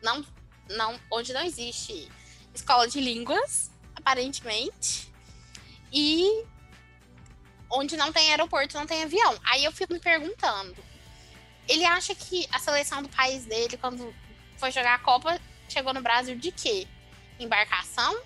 [0.01, 0.25] não,
[0.69, 2.09] não, onde não existe
[2.53, 5.11] escola de línguas, aparentemente,
[5.91, 6.45] e
[7.69, 9.39] onde não tem aeroporto, não tem avião.
[9.43, 10.75] Aí eu fico me perguntando,
[11.67, 14.13] ele acha que a seleção do país dele, quando
[14.57, 16.87] foi jogar a Copa, chegou no Brasil de quê?
[17.39, 18.21] Embarcação?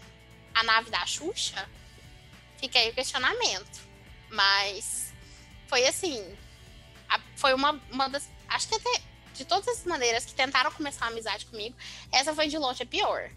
[0.54, 1.68] A nave da Xuxa?
[2.58, 3.80] Fica aí o questionamento.
[4.30, 5.14] Mas
[5.68, 6.38] foi assim.
[7.36, 8.30] foi uma, uma das.
[8.48, 9.02] Acho que até
[9.34, 11.76] de todas as maneiras que tentaram começar uma amizade comigo,
[12.12, 13.32] essa foi de longe a pior.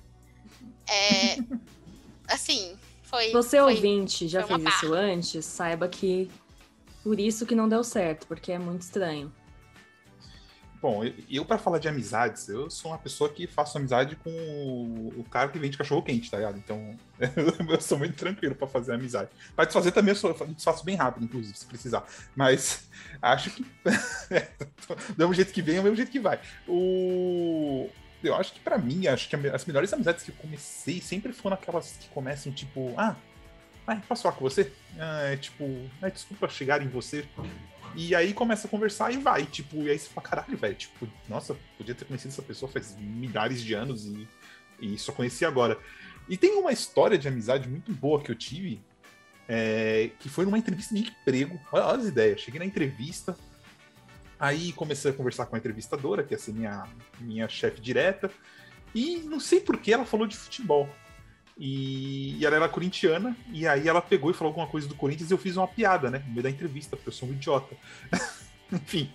[0.89, 1.37] É,
[2.27, 2.77] assim,
[3.13, 3.31] foi.
[3.31, 6.31] Você foi, ouvinte já fez isso antes, saiba que
[7.03, 9.31] por isso que não deu certo, porque é muito estranho.
[10.81, 14.31] Bom, eu, eu para falar de amizades, eu sou uma pessoa que faço amizade com
[14.31, 16.59] o, o cara que vende cachorro quente, tá ligado?
[16.59, 16.97] Então,
[17.71, 19.31] eu sou muito tranquilo para fazer amizade.
[19.55, 22.05] Para desfazer também eu, sou, eu desfaço bem rápido, inclusive, se precisar.
[22.35, 22.89] Mas
[23.23, 23.63] acho que
[25.11, 26.41] do mesmo jeito que vem, é o mesmo jeito que vai.
[26.67, 27.89] O
[28.23, 31.55] eu acho que para mim, acho que as melhores amizades que eu comecei sempre foram
[31.55, 33.17] aquelas que começam tipo, ah,
[34.09, 34.73] posso falar com você?
[34.99, 35.65] Ah, é tipo,
[36.01, 37.27] ah, desculpa chegar em você.
[37.95, 41.07] E aí começa a conversar e vai, tipo, e aí você fala, caralho, velho, tipo,
[41.29, 44.27] nossa, podia ter conhecido essa pessoa faz milhares de anos e,
[44.81, 45.79] e só conheci agora.
[46.29, 48.81] E tem uma história de amizade muito boa que eu tive,
[49.47, 51.61] é, que foi numa entrevista de emprego.
[51.71, 53.37] Olha, olha as ideias, cheguei na entrevista,
[54.43, 56.85] aí comecei a conversar com a entrevistadora, que é assim, minha,
[57.21, 58.29] minha chefe direta,
[58.93, 60.89] e não sei por que ela falou de futebol.
[61.57, 65.31] E, e ela era corintiana, e aí ela pegou e falou alguma coisa do Corinthians
[65.31, 66.25] e eu fiz uma piada, né?
[66.27, 67.77] No meio da entrevista, porque eu sou um idiota.
[68.73, 69.13] Enfim.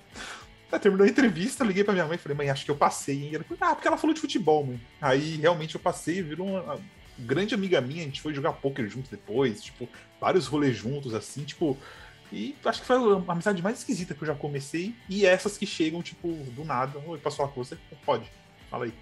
[0.72, 3.24] Ela terminou a entrevista, liguei pra minha mãe e falei, mãe, acho que eu passei,
[3.24, 3.30] hein?
[3.32, 4.80] E ela falou, ah, porque ela falou de futebol, mãe.
[5.02, 6.80] Aí realmente eu passei, virou uma
[7.20, 9.90] grande amiga minha, a gente foi jogar poker juntos depois, tipo,
[10.22, 11.78] vários rolês juntos, assim, tipo.
[12.32, 14.94] E acho que foi a amizade mais esquisita que eu já comecei.
[15.10, 17.00] E essas que chegam, tipo, do nada.
[17.06, 17.78] Oi, posso falar com você?
[18.06, 18.30] Pode,
[18.70, 18.94] fala aí.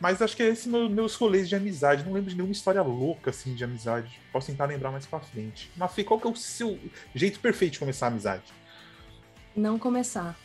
[0.00, 2.04] Mas acho que é esse meu, meus rolês de amizade.
[2.04, 4.20] Não lembro de nenhuma história louca, assim, de amizade.
[4.32, 5.70] Posso tentar lembrar mais pra frente.
[5.76, 6.78] Mas, Fê, qual que é o seu
[7.14, 8.42] jeito perfeito de começar a amizade?
[9.54, 10.36] Não começar.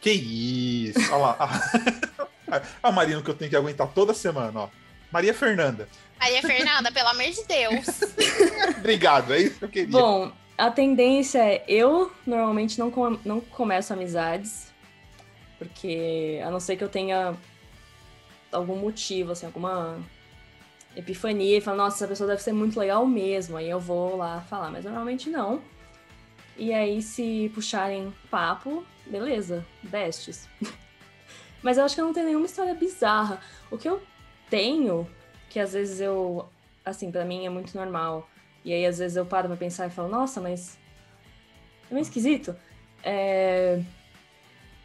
[0.00, 1.12] Que isso!
[1.12, 1.60] Olha lá.
[2.82, 4.68] a Marina que eu tenho que aguentar toda semana, ó.
[5.10, 5.88] Maria Fernanda.
[6.18, 7.86] Maria Fernanda, pelo amor de Deus.
[8.78, 9.90] Obrigado, é isso que eu queria.
[9.92, 14.72] Bom, a tendência é eu normalmente não, com, não começo amizades,
[15.58, 17.34] porque a não ser que eu tenha
[18.52, 19.98] algum motivo, assim, alguma
[20.96, 24.40] epifania e falo, nossa, essa pessoa deve ser muito legal mesmo, aí eu vou lá
[24.42, 25.60] falar, mas normalmente não.
[26.56, 30.48] E aí, se puxarem papo, beleza, bestes.
[31.62, 33.40] mas eu acho que eu não tenho nenhuma história bizarra.
[33.72, 34.00] O que eu
[34.48, 35.08] tenho,
[35.50, 36.48] que às vezes eu,
[36.84, 38.28] assim, para mim é muito normal,
[38.64, 40.78] e aí às vezes eu paro pra pensar e falo, nossa, mas
[41.90, 42.56] é meio esquisito.
[43.02, 43.82] É...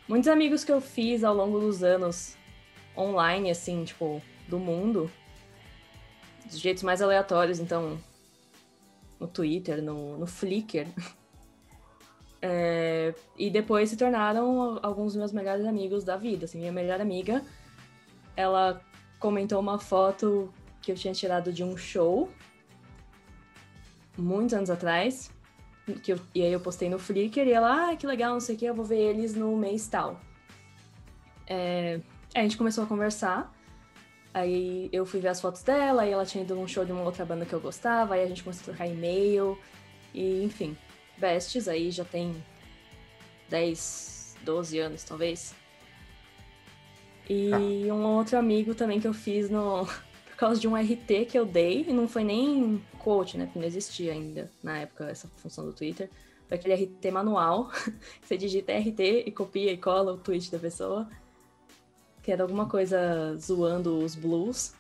[0.08, 2.36] Muitos amigos que eu fiz ao longo dos anos
[2.98, 5.10] online, assim, tipo, do mundo,
[6.46, 7.98] dos jeitos mais aleatórios, então,
[9.20, 10.88] no Twitter, no, no Flickr.
[12.42, 16.46] É, e depois se tornaram alguns dos meus melhores amigos da vida.
[16.46, 17.44] Assim, minha melhor amiga,
[18.34, 18.82] ela
[19.20, 20.50] comentou uma foto
[20.82, 22.30] que eu tinha tirado de um show
[24.20, 25.32] muitos anos atrás.
[26.04, 28.56] Que eu, e aí eu postei no Flickr e ela, ah, que legal, não sei
[28.56, 30.20] o que, eu vou ver eles no mês tal.
[31.48, 32.00] É,
[32.36, 33.52] a gente começou a conversar.
[34.32, 37.02] Aí eu fui ver as fotos dela, aí ela tinha ido num show de uma
[37.02, 39.58] outra banda que eu gostava, aí a gente começou a trocar e-mail.
[40.14, 40.78] E, enfim,
[41.18, 42.36] bestes aí já tem
[43.50, 45.56] 10, 12 anos, talvez.
[47.28, 47.52] E
[47.90, 47.94] ah.
[47.94, 49.88] um outro amigo também que eu fiz no,
[50.40, 53.46] causa de um RT que eu dei, e não foi nem coach, né?
[53.46, 56.10] Porque não existia ainda na época essa função do Twitter.
[56.48, 57.70] Foi aquele RT manual.
[58.24, 61.10] Você digita RT e copia e cola o tweet da pessoa.
[62.24, 64.74] Que era alguma coisa zoando os blues.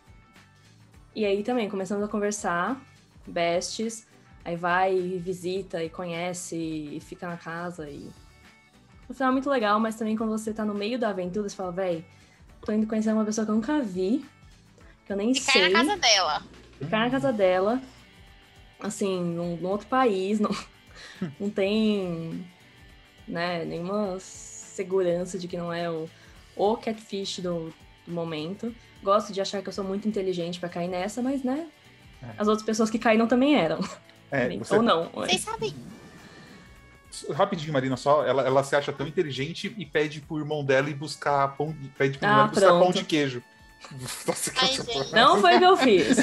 [1.13, 2.81] E aí também começamos a conversar,
[3.27, 4.07] bestes.
[4.45, 8.09] Aí vai e visita e conhece e fica na casa e.
[9.09, 11.55] No final é muito legal, mas também quando você tá no meio da aventura, você
[11.55, 12.05] fala, véi,
[12.61, 14.23] tô indo conhecer uma pessoa que eu nunca vi,
[15.09, 15.63] que eu nem Ficar sei.
[15.63, 16.43] Ficar na casa dela.
[16.79, 17.81] Ficar na casa dela,
[18.79, 20.55] assim, num, num outro país, não,
[21.39, 22.45] não tem,
[23.27, 26.07] né, nenhuma segurança de que não é o,
[26.55, 27.73] o catfish do,
[28.05, 28.73] do momento.
[29.01, 31.67] Gosto de achar que eu sou muito inteligente para cair nessa, mas, né,
[32.21, 32.27] é.
[32.37, 33.79] as outras pessoas que caíram também eram.
[34.31, 34.75] É, você...
[34.75, 35.09] Ou não.
[35.09, 35.73] Vocês sabem.
[37.31, 38.23] Rapidinho, Marina, só.
[38.23, 41.75] Ela, ela se acha tão inteligente e pede pro irmão dela ir buscar pão.
[41.97, 43.41] Pede pro ah, irmão buscar pão de queijo.
[44.27, 44.77] Nossa, Ai,
[45.13, 46.17] não foi o que eu fiz.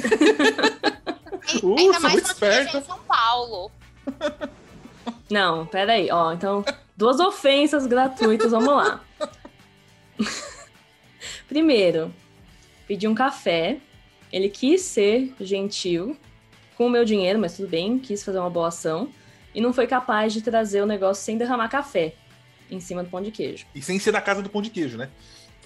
[1.62, 2.79] uh, Ainda mais muito esperta.
[2.79, 3.71] em São Paulo.
[5.31, 6.33] Não, peraí, ó.
[6.33, 6.64] Então,
[6.97, 9.03] duas ofensas gratuitas, vamos lá.
[11.49, 12.12] Primeiro,
[12.87, 13.79] pedi um café.
[14.33, 16.16] Ele quis ser gentil
[16.77, 19.09] com o meu dinheiro, mas tudo bem, quis fazer uma boa ação.
[19.55, 22.14] E não foi capaz de trazer o negócio sem derramar café
[22.71, 23.64] em cima do pão de queijo.
[23.75, 25.09] E sem ser da casa do pão de queijo, né?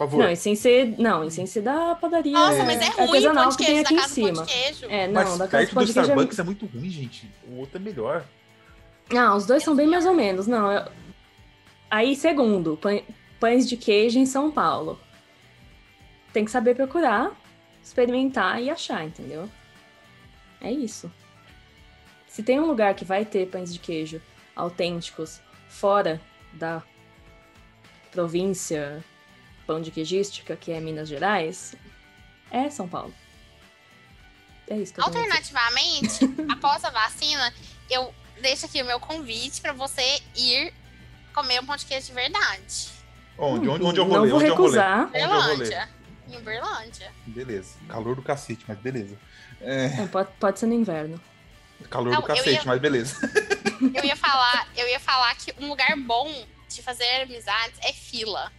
[0.01, 0.19] Favor.
[0.19, 3.33] Não, e sem ser, não, e sem ser da padaria Nossa, mas é ruim artesanal
[3.33, 4.47] o pão de que tem queijo aqui da em casa do pão cima.
[4.47, 4.87] de queijo.
[4.89, 6.67] É, não, Mas da casa perto do pão do de queijo é Starbucks é muito
[6.67, 7.31] ruim, gente.
[7.47, 8.25] O outro é melhor.
[9.15, 10.47] Ah, os dois são bem mais ou menos.
[10.47, 10.91] Não, eu...
[11.91, 13.03] Aí, segundo, pã-
[13.39, 14.99] pães de queijo em São Paulo.
[16.33, 17.39] Tem que saber procurar,
[17.85, 19.51] experimentar e achar, entendeu?
[20.63, 21.13] É isso.
[22.27, 24.19] Se tem um lugar que vai ter pães de queijo
[24.57, 26.19] autênticos fora
[26.55, 26.83] da
[28.11, 29.05] província
[29.71, 31.77] pão de queijística, que é Minas Gerais,
[32.51, 33.15] é São Paulo.
[34.67, 35.05] É isso que eu.
[35.05, 37.55] Alternativamente, após a vacina,
[37.89, 40.03] eu deixo aqui o meu convite pra você
[40.35, 40.75] ir
[41.33, 42.89] comer um pão de queijo de verdade.
[43.39, 43.69] Onde?
[43.69, 45.07] Hum, onde, onde é o não vou onde é recusar.
[45.07, 45.27] Onde é?
[45.29, 45.89] Uberlândia.
[46.29, 47.13] Em Uberlândia.
[47.27, 47.75] Beleza.
[47.89, 49.17] Calor do cacete, mas beleza.
[49.61, 51.21] É, É, pode, pode ser no inverno.
[51.89, 53.17] calor Não, do eu cacete, ia- mas beleza.
[53.95, 58.51] Eu ia falar, eu ia falar que um lugar bom de fazer amizades é fila.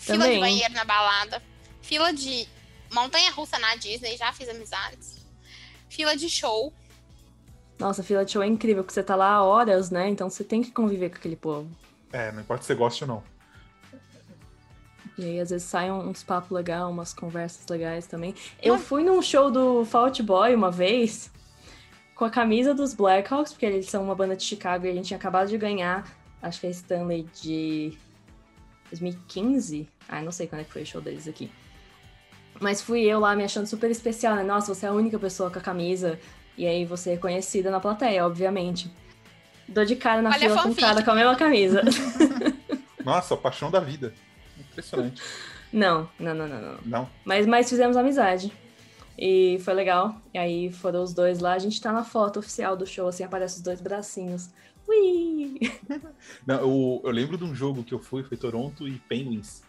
[0.00, 0.40] Fila de Também.
[0.40, 1.42] banheiro na balada.
[1.82, 2.48] Fila de
[2.90, 5.18] montanha russa na Disney, já fiz amizades.
[5.88, 6.72] Fila de show.
[7.78, 10.08] Nossa, fila de show é incrível, porque você tá lá há horas, né?
[10.08, 11.70] Então você tem que conviver com aquele povo.
[12.12, 13.22] É, não importa se você gosta ou não.
[15.18, 18.34] E aí, às vezes, saem uns papos legais, umas conversas legais também.
[18.62, 21.30] Eu fui num show do Fault Boy uma vez,
[22.14, 25.08] com a camisa dos Blackhawks, porque eles são uma banda de Chicago e a gente
[25.08, 26.06] tinha acabado de ganhar,
[26.40, 27.98] acho que é Stanley de
[28.90, 29.88] 2015.
[30.08, 31.50] Ah, não sei quando é que foi o show deles aqui.
[32.60, 34.42] Mas fui eu lá me achando super especial, né?
[34.42, 36.18] Nossa, você é a única pessoa com a camisa.
[36.56, 38.90] E aí você é conhecida na plateia, obviamente.
[39.66, 41.82] Dou de cara na Olha fila com cara com a mesma camisa.
[43.04, 44.12] Nossa, paixão da vida.
[44.58, 45.22] Impressionante.
[45.72, 46.78] não, não, não, não, não.
[46.84, 47.10] Não.
[47.24, 48.52] Mas, mas fizemos amizade.
[49.16, 50.14] E foi legal.
[50.34, 51.52] E aí foram os dois lá.
[51.52, 54.50] A gente tá na foto oficial do show, assim, aparece os dois bracinhos.
[54.90, 55.60] Ui!
[56.44, 59.62] Não, eu, eu lembro de um jogo que eu fui, foi Toronto e Penguins.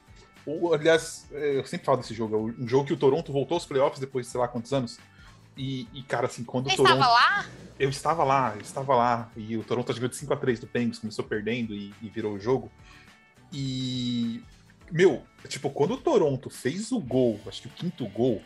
[0.46, 3.56] Ou, aliás, é, eu sempre falo desse jogo, é um jogo que o Toronto voltou
[3.56, 5.00] aos playoffs depois de sei lá quantos anos.
[5.56, 6.94] E, e, cara, assim, quando Você o Toronto.
[6.94, 7.46] estava lá?
[7.78, 9.32] Eu estava lá, eu estava lá.
[9.36, 12.72] E o Toronto jogou de 5x3 do Penguins, começou perdendo e, e virou o jogo.
[13.52, 14.44] E.
[14.92, 18.42] Meu, tipo, quando o Toronto fez o gol, acho que o quinto gol,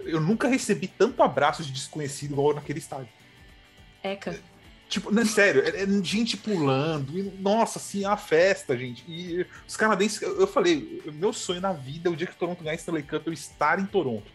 [0.00, 3.08] eu nunca recebi tanto abraço de desconhecido igual naquele estádio.
[4.02, 4.38] Eca.
[4.90, 9.04] Tipo, não, sério, é, é gente pulando, e, nossa, assim, é uma festa, gente.
[9.06, 12.36] E os canadenses, eu, eu falei, meu sonho na vida é o dia que o
[12.36, 14.26] Toronto ganhar Stanley Cup, eu estar em Toronto.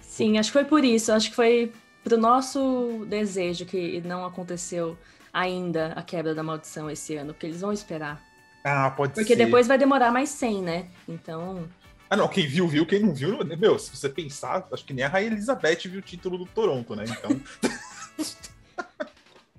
[0.00, 1.12] Sim, acho que foi por isso.
[1.12, 1.72] Acho que foi
[2.02, 4.98] pro nosso desejo que não aconteceu
[5.32, 8.20] ainda a quebra da maldição esse ano, porque eles vão esperar.
[8.64, 9.44] Ah, pode Porque ser.
[9.44, 10.88] depois vai demorar mais 100, né?
[11.06, 11.68] Então,
[12.10, 15.04] Ah, não, quem viu, viu, quem não viu, meu, se você pensar, acho que nem
[15.04, 17.04] a Rainha Elizabeth viu o título do Toronto, né?
[17.06, 17.40] Então.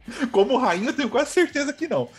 [0.31, 2.09] Como rainha, eu tenho quase certeza que não.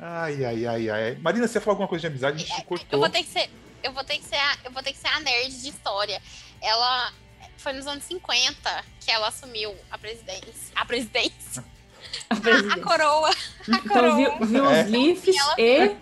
[0.00, 1.14] Ai, ai, ai, ai.
[1.16, 2.36] Marina, você falar alguma coisa de amizade?
[2.36, 3.00] A gente te Eu cortou.
[3.00, 3.50] vou ter que ser,
[3.82, 6.22] eu vou ter que ser, a, eu vou ter que ser a nerd de história.
[6.62, 7.12] Ela
[7.56, 11.64] foi nos anos 50 que ela assumiu a presidência, a presidência,
[12.30, 12.82] a a, a presidência.
[12.82, 13.34] coroa, a
[13.68, 14.16] Então, coroa.
[14.16, 14.82] viu, viu É.
[14.84, 15.96] os Leafs Ela- e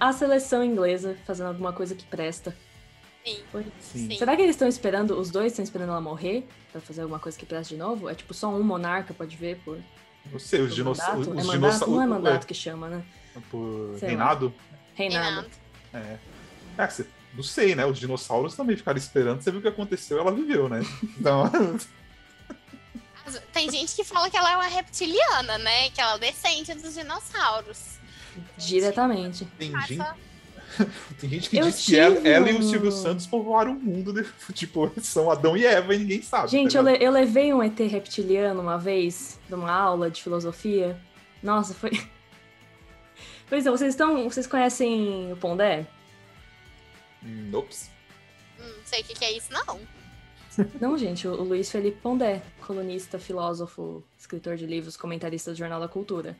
[0.00, 2.56] a seleção inglesa fazendo alguma coisa que presta.
[3.26, 3.64] Sim, Foi.
[3.80, 4.08] Sim.
[4.10, 4.18] sim.
[4.18, 7.36] Será que eles estão esperando, os dois estão esperando ela morrer pra fazer alguma coisa
[7.36, 8.08] que presta de novo?
[8.08, 9.78] É tipo só um monarca pode ver por,
[10.30, 11.26] Não sei, os dinossauros.
[11.26, 11.90] é mandato?
[11.90, 13.04] Não é mandato que chama, né?
[13.50, 14.08] Por Sei lá.
[14.08, 14.54] reinado?
[14.94, 15.24] Reinado.
[15.26, 15.50] Reinado.
[15.92, 16.18] É.
[16.78, 17.84] É, você- não sei, né?
[17.84, 19.42] Os dinossauros também ficaram esperando.
[19.42, 20.80] Você viu o que aconteceu, ela viveu, né?
[21.18, 21.50] Então.
[23.52, 25.90] Tem gente que fala que ela é uma reptiliana, né?
[25.90, 27.96] Que ela é descende dos dinossauros.
[28.56, 29.44] Diretamente.
[29.58, 30.04] tem, Passa- gente,
[31.20, 33.80] tem gente que Eu diz que ela, tive ela e o Silvio Santos povoaram o
[33.80, 34.12] mundo.
[34.12, 34.24] né?
[34.52, 36.48] Tipo, são Adão e Eva e ninguém sabe.
[36.50, 40.98] Gente, tá eu, le- eu levei um ET reptiliano uma vez, numa aula de filosofia.
[41.42, 41.90] Nossa, foi.
[43.48, 44.24] Pois é, vocês estão.
[44.28, 45.86] Vocês conhecem o Pondé?
[47.24, 47.90] Hum, Ops.
[48.58, 49.80] Hum, Não sei o que, que é isso, não.
[50.80, 55.78] Não, gente, o, o Luiz Felipe Pondé, colunista, filósofo, escritor de livros, comentarista do Jornal
[55.78, 56.36] da Cultura.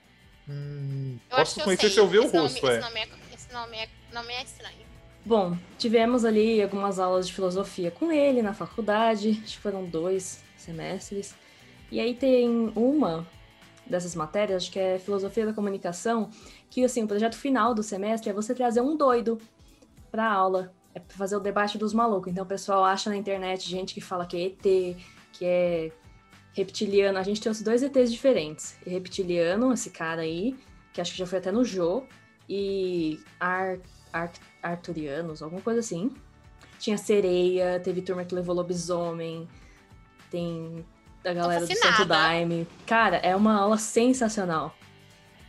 [0.49, 2.81] Hum, Eu acho posso conhecer se eu ver o nome- rosto, esse é.
[2.81, 4.87] Nome é esse nome é, nome é estranho.
[5.25, 10.43] Bom, tivemos ali algumas aulas de filosofia com ele na faculdade, acho que foram dois
[10.57, 11.35] semestres.
[11.91, 13.27] E aí tem uma
[13.85, 16.31] dessas matérias, acho que é filosofia da comunicação,
[16.71, 19.39] que assim, o projeto final do semestre é você trazer um doido
[20.11, 22.33] pra aula, é fazer o debate dos malucos.
[22.33, 24.97] Então o pessoal acha na internet gente que fala que é ET,
[25.33, 25.93] que é
[26.55, 27.19] reptiliano.
[27.19, 28.79] A gente trouxe dois ETs diferentes.
[28.87, 30.57] Reptiliano, esse cara aí,
[30.93, 32.05] que acho que já foi até no Jô,
[32.49, 33.79] e Ar,
[34.13, 36.15] Ar, Arturianos, alguma coisa assim.
[36.79, 39.49] Tinha sereia, teve turma que levou lobisomem,
[40.31, 40.85] tem
[41.23, 41.77] da galera do.
[41.77, 42.69] Santo Daime.
[42.87, 44.77] Cara, é uma aula sensacional.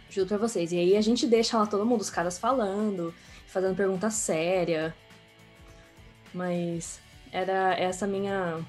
[0.10, 0.72] Juro pra vocês.
[0.72, 3.14] E aí a gente deixa lá todo mundo, os caras falando,
[3.46, 4.96] fazendo pergunta séria.
[6.34, 7.00] Mas
[7.32, 8.66] era essa minha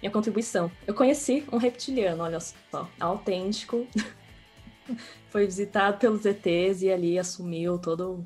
[0.00, 0.70] minha contribuição.
[0.86, 3.86] Eu conheci um reptiliano, olha só, autêntico.
[5.30, 8.24] Foi visitado pelos ETs e ali assumiu todo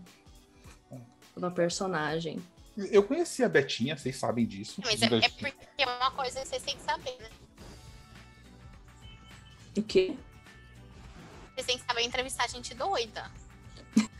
[1.34, 2.42] toda a personagem.
[2.76, 4.80] Eu conheci a Betinha, vocês sabem disso.
[4.84, 7.28] Mas é, é porque é uma coisa que vocês têm que saber, né?
[9.76, 10.14] O quê?
[11.54, 13.30] Vocês têm que saber entrevistar gente doida.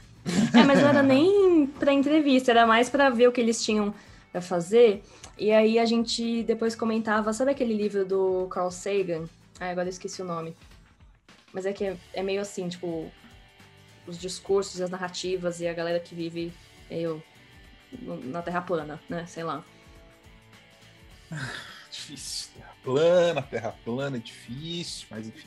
[0.54, 3.92] É, mas não era nem pra entrevista, era mais pra ver o que eles tinham
[4.30, 5.02] pra fazer.
[5.36, 9.28] E aí a gente depois comentava, sabe aquele livro do Carl Sagan?
[9.58, 10.54] Ah, agora eu esqueci o nome.
[11.52, 13.10] Mas é que é, é meio assim, tipo,
[14.06, 16.52] os discursos e as narrativas e a galera que vive
[18.00, 19.26] no- na Terra plana, né?
[19.26, 19.64] Sei lá.
[21.90, 22.50] Difícil.
[22.54, 25.46] Terra plana, terra plana é difícil, mas enfim.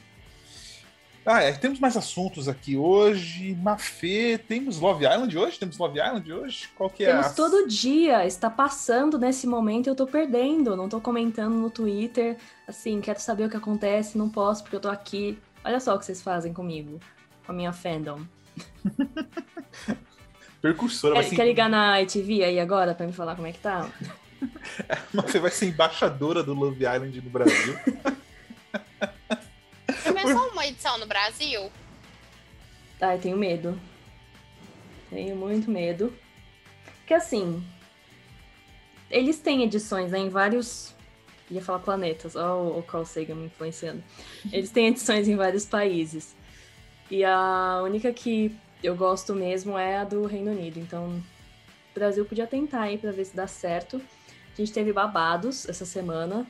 [1.28, 3.56] Ah, é, temos mais assuntos aqui hoje.
[3.56, 5.58] Mafê, temos Love Island hoje?
[5.58, 6.70] Temos Love Island hoje?
[6.76, 7.34] Qual que é Temos a...
[7.34, 12.38] todo dia, está passando nesse momento e eu tô perdendo, não tô comentando no Twitter,
[12.68, 15.40] assim, quero saber o que acontece, não posso porque eu tô aqui.
[15.64, 17.00] Olha só o que vocês fazem comigo,
[17.44, 18.20] com a minha fandom.
[20.66, 21.14] Percursora.
[21.14, 21.36] Quer, Vai ser...
[21.36, 23.88] quer ligar na ITV aí agora pra me falar como é que tá?
[25.14, 27.78] Você vai ser embaixadora do Love Island no Brasil.
[29.88, 31.72] Você pensou uma edição no Brasil?
[33.00, 33.80] Ai, tenho medo.
[35.12, 36.12] Tenho muito medo.
[36.98, 37.64] Porque assim,
[39.12, 40.96] eles têm edições né, em vários.
[41.52, 44.04] Ia falar planetas, ó, o Carl Sagan me influenciando.
[44.52, 46.36] Eles têm edições em vários países.
[47.12, 50.80] E a única que eu gosto mesmo é a do Reino Unido.
[50.80, 51.24] Então,
[51.92, 54.02] o Brasil podia tentar aí pra ver se dá certo.
[54.54, 56.46] A gente teve babados essa semana.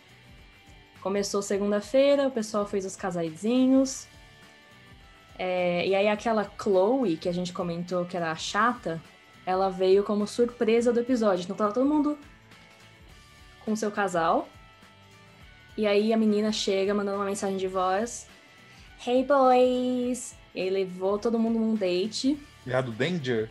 [1.01, 4.07] Começou segunda-feira, o pessoal fez os casaizinhos.
[5.37, 9.01] É, e aí aquela Chloe, que a gente comentou que era a chata,
[9.45, 11.43] ela veio como surpresa do episódio.
[11.43, 12.17] Então tava todo mundo
[13.63, 14.47] com seu casal.
[15.77, 18.27] E aí a menina chega mandando uma mensagem de voz.
[19.05, 20.44] Hey boys!
[20.55, 22.39] E aí levou todo mundo num date.
[22.65, 23.49] E a do Danger?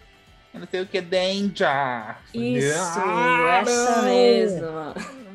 [0.52, 2.16] Eu não sei o que é Danger.
[2.32, 4.04] Isso, Ah, essa não!
[4.04, 4.94] mesma.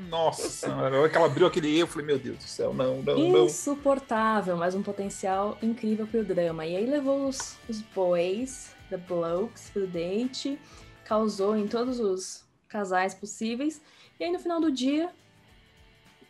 [0.09, 2.73] Nossa senhora, a hora que ela abriu aquele eu, eu falei, meu Deus do céu,
[2.73, 3.45] não, não, não.
[3.45, 6.65] Insuportável, mas um potencial incrível pro drama.
[6.65, 10.57] E aí levou os, os boys, the blokes, pro date,
[11.05, 13.79] causou em todos os casais possíveis.
[14.19, 15.11] E aí no final do dia,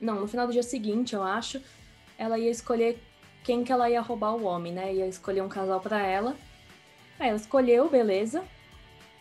[0.02, 1.62] não, no final do dia seguinte, eu acho,
[2.18, 3.02] ela ia escolher
[3.50, 4.94] quem que ela ia roubar o homem, né?
[4.94, 6.36] Ia escolher um casal pra ela.
[7.20, 8.44] Aí ela escolheu, beleza.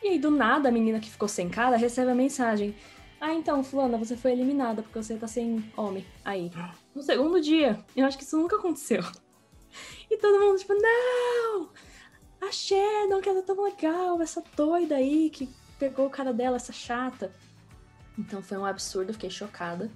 [0.03, 2.77] E aí do nada a menina que ficou sem cara recebe a mensagem:
[3.19, 6.05] ah, então, fulana, você foi eliminada porque você tá sem homem.
[6.23, 6.53] Aí,
[6.95, 9.03] no segundo dia, eu acho que isso nunca aconteceu.
[10.11, 11.71] E todo mundo, tipo, não!
[12.41, 16.57] A Shannon, que ela é tão legal, essa doida aí que pegou o cara dela,
[16.57, 17.33] essa chata.
[18.19, 19.91] Então foi um absurdo, fiquei chocada.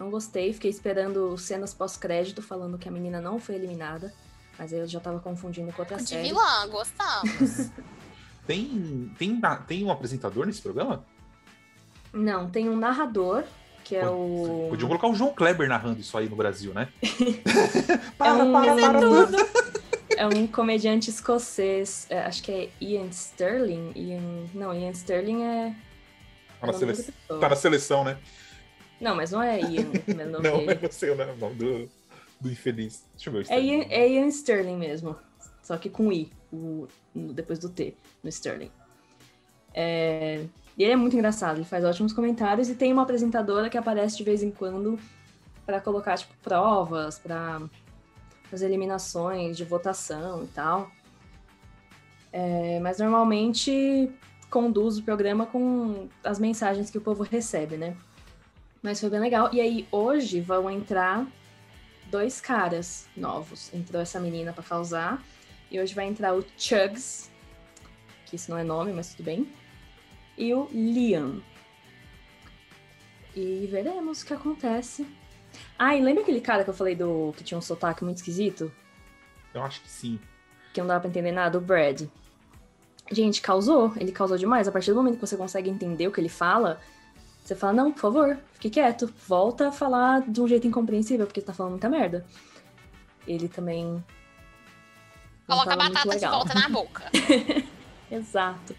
[0.00, 4.10] Não gostei, fiquei esperando cenas pós-crédito falando que a menina não foi eliminada.
[4.58, 6.28] Mas aí eu já tava confundindo com outra De série.
[6.28, 7.70] vilã, gostamos.
[8.46, 11.04] Tem, tem, tem um apresentador nesse programa?
[12.12, 13.44] Não, tem um narrador,
[13.84, 14.66] que é o.
[14.70, 16.88] Podiam colocar o João Kleber narrando isso aí no Brasil, né?
[18.18, 19.36] É um- tudo.
[20.16, 23.92] É um comediante escocês, é, acho que é Ian Sterling.
[23.94, 24.46] Ian...
[24.52, 25.74] Não, Ian Sterling é.
[26.60, 28.18] Tá na, sele- tá na seleção, né?
[29.00, 30.72] Não, mas não é Ian o primeiro nome Não, dele.
[30.72, 31.88] eu não sei o nome do,
[32.40, 33.04] do infeliz.
[33.14, 33.60] Deixa eu ver o É.
[33.60, 35.16] Ian, é Ian Sterling mesmo.
[35.62, 38.70] Só que com I, o- depois do T, no Sterling.
[39.72, 40.44] É,
[40.76, 44.16] e ele é muito engraçado, ele faz ótimos comentários e tem uma apresentadora que aparece
[44.16, 44.98] de vez em quando
[45.64, 47.60] pra colocar, tipo, provas, pra
[48.50, 50.90] fazer eliminações de votação e tal.
[52.32, 54.10] É, mas normalmente
[54.50, 57.96] conduz o programa com as mensagens que o povo recebe, né?
[58.82, 59.50] Mas foi bem legal.
[59.52, 61.26] E aí, hoje vão entrar
[62.10, 63.72] dois caras novos.
[63.72, 65.22] Entrou essa menina pra causar.
[65.70, 67.30] E hoje vai entrar o Chugs,
[68.26, 69.46] que isso não é nome, mas tudo bem.
[70.36, 71.40] E o Liam.
[73.36, 75.06] E veremos o que acontece.
[75.78, 78.72] Ah, e lembra aquele cara que eu falei do que tinha um sotaque muito esquisito?
[79.54, 80.18] Eu acho que sim.
[80.72, 81.58] Que não dava pra entender nada?
[81.58, 82.02] O Brad.
[83.12, 83.92] Gente, causou.
[83.96, 84.66] Ele causou demais.
[84.66, 86.80] A partir do momento que você consegue entender o que ele fala,
[87.44, 89.12] você fala, não, por favor, fique quieto.
[89.26, 92.24] Volta a falar de um jeito incompreensível, porque você tá falando muita merda.
[93.26, 94.02] Ele também.
[95.46, 97.10] Coloca a batata de volta na boca.
[98.10, 98.74] Exato.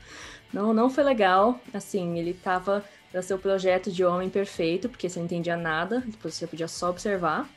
[0.54, 1.60] Não, não foi legal.
[1.74, 6.02] Assim, ele tava pra ser o projeto de homem perfeito, porque você não entendia nada,
[6.06, 7.50] depois você podia só observar.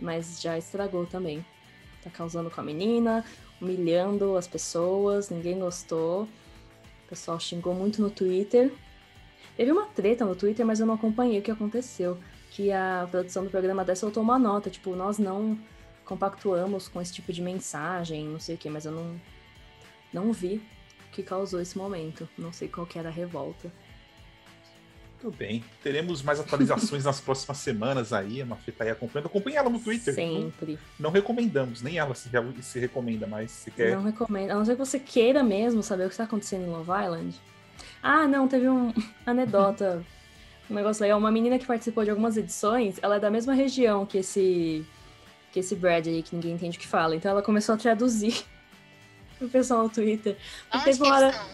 [0.00, 1.44] Mas já estragou também.
[2.02, 3.24] Tá causando com a menina,
[3.60, 6.22] humilhando as pessoas, ninguém gostou.
[6.24, 8.72] O pessoal xingou muito no Twitter.
[9.56, 12.18] Teve uma treta no Twitter, mas eu não acompanhei o que aconteceu.
[12.50, 15.58] Que a produção do programa até soltou uma nota, tipo, nós não
[16.04, 19.20] compactuamos com esse tipo de mensagem, não sei o que, mas eu não,
[20.12, 20.60] não vi
[21.08, 22.28] o que causou esse momento.
[22.36, 23.72] Não sei qual que era a revolta.
[25.22, 25.62] Tudo bem.
[25.82, 28.42] Teremos mais atualizações nas próximas semanas aí.
[28.42, 29.26] A Mafê tá aí acompanhando.
[29.26, 30.12] Acompanhe ela no Twitter.
[30.16, 30.78] Não, Sempre.
[30.98, 32.28] não recomendamos, nem ela se,
[32.60, 33.52] se recomenda mais.
[33.52, 33.94] Se quer.
[33.94, 34.50] Não recomendo.
[34.50, 37.40] A não ser que você queira mesmo saber o que está acontecendo em Love Island.
[38.02, 38.92] Ah, não, teve um
[39.24, 40.04] anedota,
[40.68, 41.18] um negócio legal.
[41.18, 44.84] Uma menina que participou de algumas edições, ela é da mesma região que esse
[45.52, 47.14] que esse Brad aí, que ninguém entende o que fala.
[47.14, 48.42] Então ela começou a traduzir
[49.40, 50.36] o pessoal no Twitter.
[50.72, 51.46] Onde teve uma hora.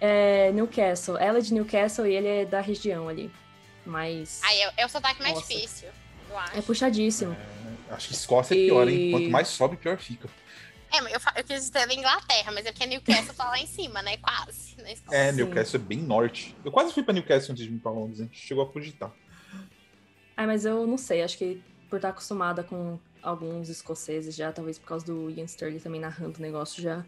[0.00, 1.18] É, Newcastle.
[1.18, 3.30] Ela é de Newcastle e ele é da região ali.
[3.84, 4.40] Mas.
[4.42, 5.46] Aí é, é o sotaque mais Nossa.
[5.46, 5.88] difícil,
[6.30, 6.58] eu acho.
[6.58, 7.36] É puxadíssimo.
[7.90, 9.10] Acho que Escócia é pior, hein?
[9.10, 10.28] Quanto mais sobe, pior fica.
[10.92, 13.58] É, mas eu, fa- eu quis dizer da Inglaterra, mas é porque Newcastle tá lá
[13.58, 14.16] em cima, né?
[14.16, 14.74] Quase.
[15.10, 15.36] É, Sim.
[15.36, 16.54] Newcastle é bem norte.
[16.64, 19.12] Eu quase fui pra Newcastle antes de vir pra Londres, a gente chegou a cogitar.
[20.36, 24.78] Ah, mas eu não sei, acho que por estar acostumada com alguns escoceses já, talvez
[24.78, 27.04] por causa do Ian Sterling também narrando o negócio, já,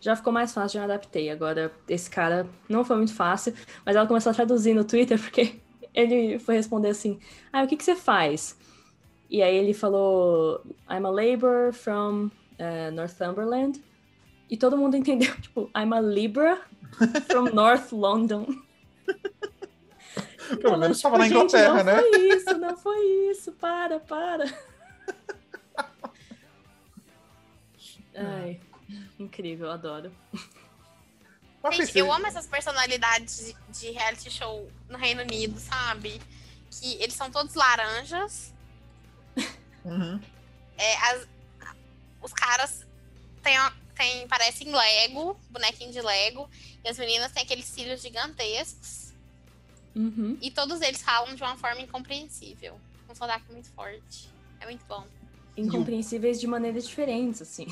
[0.00, 1.30] já ficou mais fácil, já me adaptei.
[1.30, 3.54] Agora, esse cara não foi muito fácil,
[3.84, 5.60] mas ela começou a traduzir no Twitter, porque
[5.94, 7.18] ele foi responder assim:
[7.52, 8.56] Ah, o que, que você faz?
[9.28, 13.82] E aí ele falou: I'm a labor from uh, Northumberland.
[14.50, 16.60] E todo mundo entendeu, tipo, I'm a Libra
[17.30, 18.46] from North London.
[20.60, 22.00] Pelo menos estava na Inglaterra, não né?
[22.00, 24.44] Não foi isso, não foi isso, para, para.
[28.14, 28.58] Ai,
[29.18, 30.10] incrível, adoro.
[31.72, 36.20] Gente, eu amo essas personalidades de, de reality show no Reino Unido, sabe?
[36.70, 38.54] Que eles são todos laranjas.
[39.84, 40.18] Uhum.
[40.78, 41.28] É, as-
[42.22, 42.86] os caras
[43.42, 43.56] têm,
[43.94, 46.48] têm, parecem Lego, bonequinho de Lego.
[46.84, 49.12] E as meninas têm aqueles cílios gigantescos.
[49.94, 50.38] Uhum.
[50.40, 52.78] E todos eles falam de uma forma incompreensível.
[53.08, 54.28] Um sotaque muito forte.
[54.60, 55.04] É muito bom.
[55.56, 57.66] Incompreensíveis de maneiras diferentes, assim.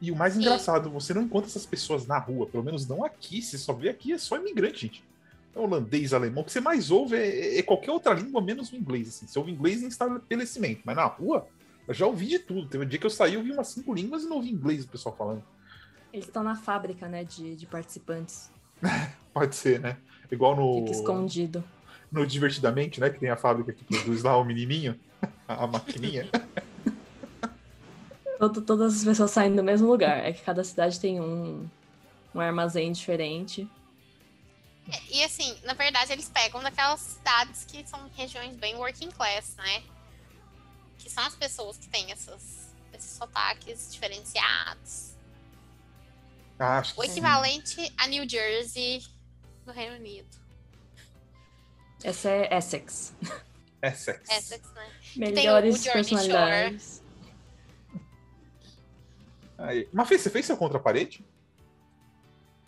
[0.00, 0.40] E o mais Sim.
[0.40, 3.40] engraçado, você não encontra essas pessoas na rua, pelo menos não aqui.
[3.42, 5.04] Você só vê aqui, é só imigrante, gente.
[5.54, 6.42] É holandês, alemão.
[6.42, 9.08] O que você mais ouve é, é qualquer outra língua, menos o inglês.
[9.08, 9.26] Assim.
[9.26, 11.48] Você ouve inglês em estabelecimento, mas na rua,
[11.86, 12.68] eu já ouvi de tudo.
[12.68, 14.84] Teve um dia que eu saí, eu ouvi umas cinco línguas e não ouvi inglês
[14.84, 15.42] o pessoal falando.
[16.12, 18.50] Eles estão na fábrica, né, de, de participantes.
[19.32, 19.96] Pode ser, né?
[20.30, 21.62] Igual no, Fica escondido.
[22.10, 23.10] no Divertidamente, né?
[23.10, 24.98] Que tem a fábrica que produz lá o menininho,
[25.46, 26.28] a, a maquininha.
[28.38, 30.18] Todo- todas as pessoas saem do mesmo lugar.
[30.24, 31.66] É que cada cidade tem um,
[32.34, 33.68] um armazém diferente.
[35.10, 39.82] E assim, na verdade, eles pegam daquelas cidades que são regiões bem working class, né?
[41.16, 45.14] São as pessoas que têm essas, esses sotaques diferenciados.
[46.58, 47.12] Acho O que sim.
[47.12, 49.02] equivalente a New Jersey
[49.64, 50.28] do Reino Unido.
[52.04, 53.14] Essa é Essex.
[53.80, 54.28] Essex.
[54.28, 54.92] Essex, né?
[55.16, 57.02] Melhores o Jersey personalidades.
[59.56, 59.88] Aí.
[59.90, 61.24] Mas Fê, você fez seu contra a parede?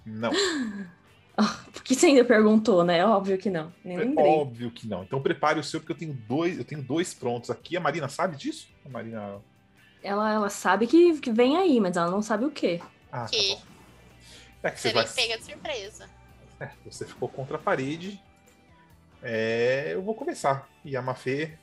[0.07, 0.33] Não.
[1.41, 3.05] Ah, por que você ainda perguntou, né?
[3.07, 3.73] Óbvio que não.
[3.85, 4.27] Nem É lembrei.
[4.27, 5.05] óbvio que não.
[5.05, 7.77] Então prepare o seu, porque eu tenho dois, eu tenho dois prontos aqui.
[7.77, 8.69] A Marina sabe disso?
[8.85, 9.37] A Marina.
[10.03, 12.81] Ela, ela sabe que, que vem aí, mas ela não sabe o quê.
[13.11, 13.63] Ah, tá Que bom.
[14.65, 15.07] É que você vai.
[15.07, 16.11] pega de surpresa.
[16.59, 18.21] É, você ficou contra a parede.
[19.23, 20.69] É, eu vou começar.
[20.85, 21.57] E a Mafê.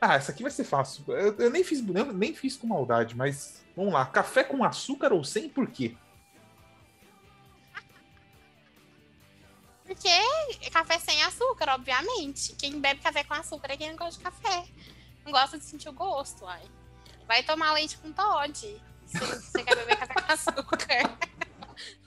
[0.00, 1.04] Ah, essa aqui vai ser fácil.
[1.08, 4.06] Eu, eu nem, fiz, eu nem fiz com maldade, mas vamos lá.
[4.06, 5.94] Café com açúcar ou sem, por quê?
[9.94, 12.54] Porque é café sem açúcar, obviamente.
[12.56, 14.64] Quem bebe café com açúcar é quem não gosta de café.
[15.24, 16.62] Não gosta de sentir o gosto, ai.
[17.28, 18.82] Vai tomar leite com Todd.
[19.06, 21.16] Se você quer beber café com açúcar.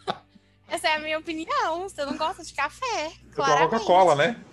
[0.67, 1.83] Essa é a minha opinião.
[1.83, 3.13] Você não gosta de café.
[3.33, 3.69] Claramente.
[3.69, 4.43] Coca-Cola, né?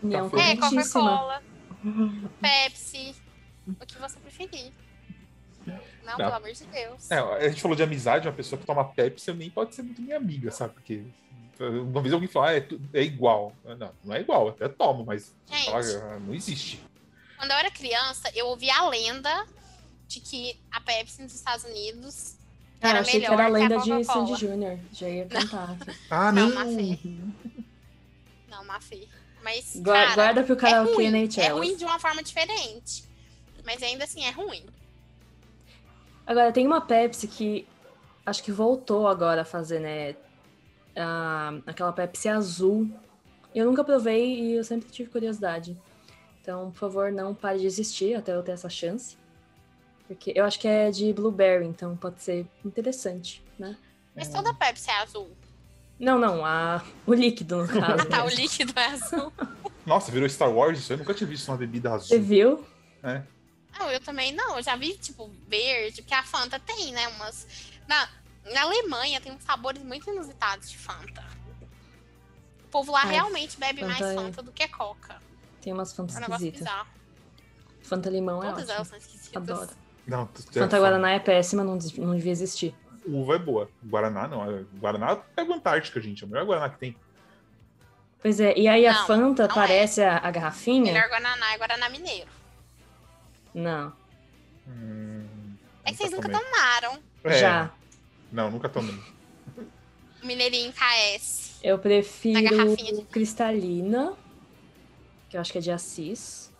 [0.00, 0.52] União Café.
[0.52, 0.56] É.
[0.56, 1.42] Coca-Cola,
[2.40, 3.14] Pepsi,
[3.66, 4.72] o que você preferir.
[6.04, 7.10] Não, pelo amor de Deus.
[7.10, 10.00] É, a gente falou de amizade, uma pessoa que toma Pepsi nem pode ser muito
[10.00, 10.74] minha amiga, sabe?
[10.74, 11.02] Porque
[11.60, 13.54] uma vez alguém falou, ah, é, é igual.
[13.64, 15.64] Não, não é igual, até tomo, mas Gente.
[15.66, 15.80] fala,
[16.14, 16.80] ah, não existe.
[17.36, 19.46] Quando eu era criança, eu ouvi a lenda
[20.08, 22.36] de que a Pepsi nos Estados Unidos
[22.80, 24.04] Ah, era eu achei que melhor era a lenda que a de.
[24.04, 24.78] Sandy Júnior.
[24.92, 25.98] Já ia contar aqui.
[26.10, 26.54] Ah, Não, não!
[26.54, 26.98] Mafê.
[28.48, 29.08] Não, Mafê.
[29.42, 31.10] Mas, Gua- cara, Guarda pro é karaokê ruim.
[31.10, 33.04] na É ruim de uma forma diferente.
[33.64, 34.64] Mas ainda assim, é ruim.
[36.26, 37.66] Agora, tem uma Pepsi que
[38.24, 40.14] acho que voltou agora a fazer, né?
[40.96, 42.88] Ah, aquela Pepsi azul.
[43.54, 45.76] Eu nunca provei e eu sempre tive curiosidade.
[46.40, 49.16] Então, por favor, não pare de existir até eu ter essa chance.
[50.06, 53.76] Porque eu acho que é de blueberry, então pode ser interessante, né?
[54.14, 54.32] Mas É.
[54.32, 55.30] toda Pepsi é azul.
[55.98, 56.84] Não, não, a...
[57.06, 58.02] o líquido, no caso.
[58.02, 59.32] Ah, tá, o líquido é azul.
[59.86, 60.92] Nossa, virou Star Wars isso?
[60.92, 62.26] Eu nunca tinha visto uma bebida Você azul.
[62.26, 62.64] viu?
[63.02, 63.24] né?
[63.78, 64.56] Não, eu também não.
[64.56, 67.08] Eu já vi, tipo, verde, porque a Fanta tem, né?
[67.08, 67.46] Umas.
[67.88, 68.08] Na,
[68.52, 71.24] na Alemanha tem uns sabores muito inusitados de Fanta.
[72.64, 75.22] O povo lá Ai, realmente bebe Fanta mais é- Fanta do que Coca.
[75.60, 76.86] Tem umas É fantas um negócio esquisitas.
[77.82, 78.86] Fanta limão é Todas elas ótimo.
[78.90, 79.36] são esquisitas.
[79.36, 79.70] Adoro.
[80.06, 82.74] Não, tu- tu- Fanta Guaraná é péssima, não, não devia existir.
[83.06, 83.70] Uva é boa.
[83.84, 84.50] Guaraná não.
[84.50, 86.22] é- Guaraná pega o Antártica, gente.
[86.24, 86.96] É o melhor Guaraná que tem.
[88.20, 89.54] Pois é, e aí a Não, Fanta não é.
[89.54, 90.92] parece a, a garrafinha?
[90.92, 92.30] Melhor Guaraná é Guaraná Mineiro.
[93.54, 93.92] Não.
[94.66, 97.70] Hum, É que vocês nunca tomaram É, Já.
[98.34, 98.98] Não, nunca tomei.
[100.20, 101.60] Mineirinho KS.
[101.62, 104.16] Eu prefiro de- cristalina,
[105.30, 106.52] que eu acho que é de Assis,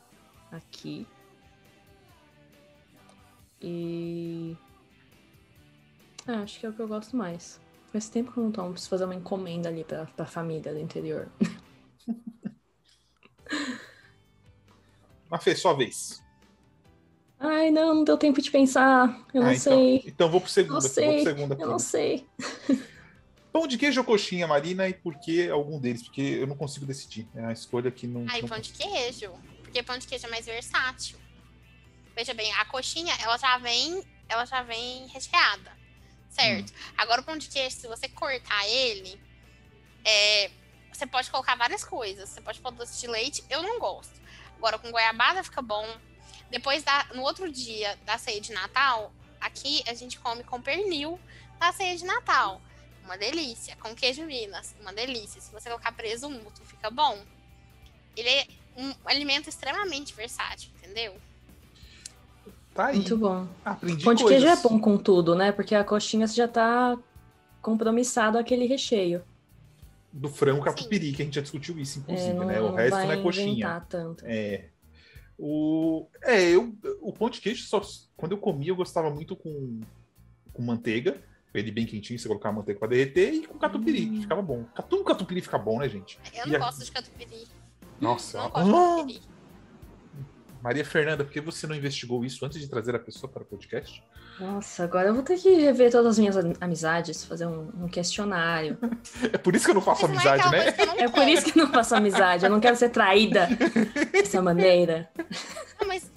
[0.53, 1.05] aqui.
[3.61, 4.57] E.
[6.29, 7.61] Ah, acho que é o que eu gosto mais.
[7.91, 10.79] Faz tempo que eu não tomo, preciso fazer uma encomenda ali pra, pra família do
[10.79, 11.29] interior.
[15.29, 16.24] Mas fez sua vez.
[17.47, 19.09] Ai, não, não deu tempo de pensar.
[19.35, 20.03] Eu não Ah, então, sei.
[20.07, 20.73] então vou pro segundo.
[20.75, 21.05] Não sei.
[21.05, 21.63] Vou pro segundo aqui.
[21.63, 22.27] Eu não sei.
[23.53, 26.03] Pão de queijo ou coxinha, Marina, e por que algum deles?
[26.03, 27.29] Porque eu não consigo decidir.
[27.35, 28.25] É a escolha que não.
[28.29, 29.31] Ai, não pão de queijo.
[29.63, 31.19] Porque pão de queijo é mais versátil.
[32.17, 35.73] Veja bem, a coxinha, ela já vem, ela já vem recheada.
[36.31, 36.73] Certo?
[36.97, 39.21] Agora o pão de queijo, se você cortar ele,
[40.05, 40.51] é,
[40.93, 42.29] você pode colocar várias coisas.
[42.31, 44.15] Você pode pôr doce de leite, eu não gosto.
[44.57, 45.87] Agora com goiabada fica bom.
[46.55, 51.19] Depois da, no outro dia da ceia de Natal, aqui a gente come com pernil
[51.59, 52.61] da ceia de Natal.
[53.05, 53.75] Uma delícia.
[53.81, 55.41] Com queijo Minas, uma delícia.
[55.41, 57.19] Se você colocar presunto, fica bom.
[58.17, 58.47] Ele é
[58.77, 61.17] um alimento extremamente versátil, entendeu?
[62.73, 62.97] Tá aí.
[62.99, 63.49] Muito bom.
[63.65, 64.41] Aprendi Pão de coisas.
[64.45, 65.51] queijo é bom com tudo, né?
[65.51, 66.97] Porque a coxinha você já tá
[67.61, 69.25] compromissado aquele recheio.
[70.13, 72.61] Do frango catupiry, que a gente já discutiu isso, inclusive, É, não, né?
[72.61, 73.49] O resto vai não é coxinha.
[73.49, 74.25] inventar tanto.
[74.25, 74.67] É.
[75.39, 77.81] O, é, eu, o pão de queijo, só,
[78.17, 79.81] quando eu comia, eu gostava muito com,
[80.53, 81.21] com manteiga.
[81.53, 84.23] Ele bem quentinho, você colocar a manteiga pra derreter e com catupiry, que Hum.
[84.23, 84.65] ficava bom.
[84.89, 86.19] Tudo catupiry fica bom, né, gente?
[86.35, 87.47] Eu E não a- gosto de catupiry.
[88.01, 88.73] Nossa, Não ah, gosto de
[89.15, 89.23] catupiry.
[90.63, 93.47] Maria Fernanda, por que você não investigou isso antes de trazer a pessoa para o
[93.47, 94.03] podcast?
[94.41, 97.89] Nossa, agora eu vou ter que rever todas as minhas am- amizades, fazer um, um
[97.89, 98.77] questionário.
[99.33, 100.73] É por isso que eu não faço Mas não é amizade, né?
[100.73, 103.49] coisa É por isso que eu não faço amizade, eu não quero ser traída
[104.11, 105.09] dessa maneira.
[105.81, 106.11] Não, mas,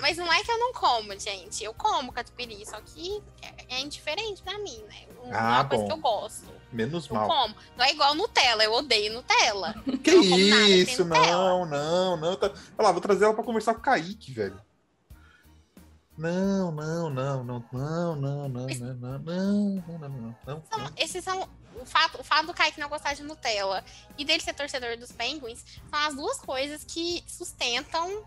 [0.00, 1.62] mas não é que eu não como, gente.
[1.62, 3.22] Eu como catupiry, só que
[3.68, 4.96] é, é indiferente pra mim, né?
[5.24, 5.88] Não é Ah, uma coisa bom.
[5.88, 6.52] que eu gosto.
[6.72, 7.28] Menos Eu mal.
[7.28, 7.54] como.
[7.76, 9.74] Não é igual Nutella, eu odeio Nutella.
[10.02, 11.04] Que isso?
[11.04, 12.34] Não, não, não.
[12.36, 12.46] Tá...
[12.78, 14.58] Olha lá, vou trazer ela pra conversar com o Kaique, velho.
[16.16, 20.62] Não, não, não, não, não, não, não, não, não, não, não, não, não, não.
[20.70, 23.82] São, esses são o fato, o fato do Kaique não gostar de Nutella
[24.18, 28.24] e dele ser torcedor dos Penguins são as duas coisas que sustentam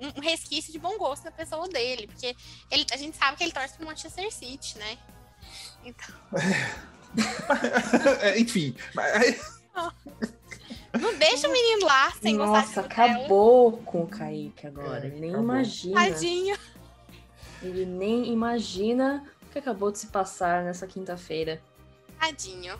[0.00, 2.36] um resquício de bom gosto na pessoa dele, porque
[2.70, 4.98] ele, a gente sabe que ele torce pro Manchester City, né?
[5.84, 6.14] Então.
[8.36, 8.76] Enfim.
[8.94, 9.62] Mas
[11.00, 15.04] não deixa o menino lá sem Nossa, gostar de acabou com o Kaique agora.
[15.04, 15.44] É, Ele nem acabou.
[15.44, 15.94] imagina.
[15.94, 16.58] Tadinho.
[17.62, 21.60] Ele nem imagina o que acabou de se passar nessa quinta-feira.
[22.18, 22.78] Tadinho.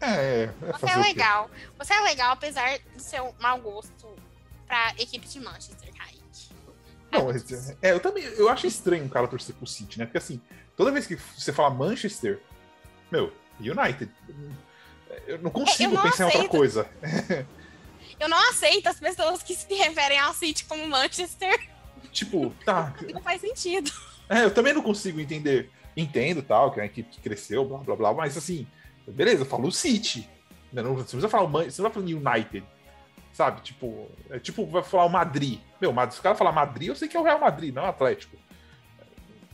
[0.00, 1.50] é, é Você é legal.
[1.78, 4.06] Você é legal, apesar do seu mau gosto
[4.66, 6.16] pra equipe de Manchester, Kaique.
[7.10, 7.30] Não,
[7.82, 10.06] é, eu também eu acho estranho o cara torcer pro City, né?
[10.06, 10.40] Porque assim,
[10.76, 12.40] toda vez que você fala Manchester,
[13.10, 14.10] meu, United.
[15.26, 16.88] Eu não consigo não pensar em outra coisa.
[18.18, 21.68] Eu não aceito as pessoas que se referem ao City como Manchester.
[22.12, 22.94] Tipo, tá.
[23.12, 23.90] Não faz sentido.
[24.28, 25.70] É, eu também não consigo entender.
[25.96, 28.66] Entendo tal, que é uma equipe que cresceu, blá blá blá, mas assim,
[29.06, 30.28] beleza, eu falo City.
[30.72, 32.64] Não, não- você precisa falar você não vai falar United.
[33.32, 33.60] Sabe?
[33.60, 35.60] Tipo, é tipo, vai falar o Madrid.
[35.80, 37.86] Meu, se o cara falar Madrid, eu sei que é o Real Madrid, não é
[37.86, 38.36] o Atlético.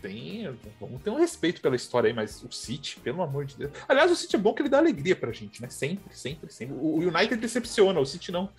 [0.03, 3.71] Tem, vamos ter um respeito pela história aí, mas o City, pelo amor de Deus.
[3.89, 5.69] Aliás, o City é bom que ele dá alegria pra gente, né?
[5.71, 6.75] Sempre, sempre, sempre.
[6.77, 8.51] O United decepciona, o City não.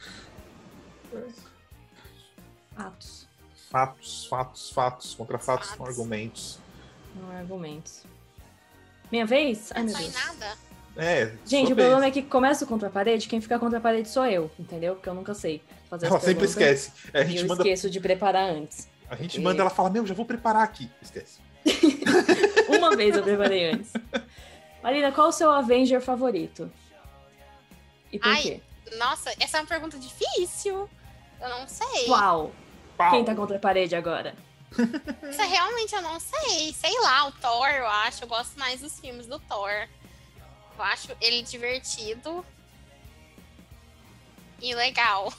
[2.75, 3.27] Fatos,
[3.69, 5.89] Fatos, fatos, fatos, contra fatos, com Fatos.
[5.99, 6.59] argumentos.
[7.15, 8.03] não é argumentos.
[9.11, 9.71] Minha vez?
[9.75, 10.25] Ai, Não meu sai Deus.
[10.25, 10.57] nada.
[10.95, 11.31] É.
[11.45, 12.11] Gente, o problema vez.
[12.17, 14.95] é que começa contra a parede, quem fica contra a parede sou eu, entendeu?
[14.95, 16.91] Porque eu nunca sei fazer Ela sempre esquece.
[17.11, 18.87] É, a E gente eu manda esqueço de preparar antes.
[19.13, 20.89] A gente E- manda, ela fala, meu, já vou preparar aqui.
[21.01, 21.39] Esquece.
[22.67, 23.93] Uma vez eu preparei antes.
[24.81, 26.71] Marina, qual o seu Avenger favorito?
[28.11, 28.61] E por Ai, quê?
[28.97, 30.89] Nossa, essa é uma pergunta difícil.
[31.39, 32.07] Eu não sei.
[32.09, 32.51] Uau!
[32.97, 33.11] Pau.
[33.11, 34.35] Quem tá contra a parede agora?
[35.29, 36.73] Isso realmente eu não sei.
[36.73, 38.23] Sei lá, o Thor, eu acho.
[38.23, 39.87] Eu gosto mais dos filmes do Thor.
[40.77, 42.45] Eu acho ele divertido.
[44.61, 45.31] E legal.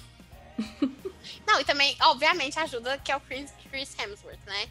[1.47, 4.71] não, e também, obviamente, ajuda que é o Chris, Chris Hemsworth, né?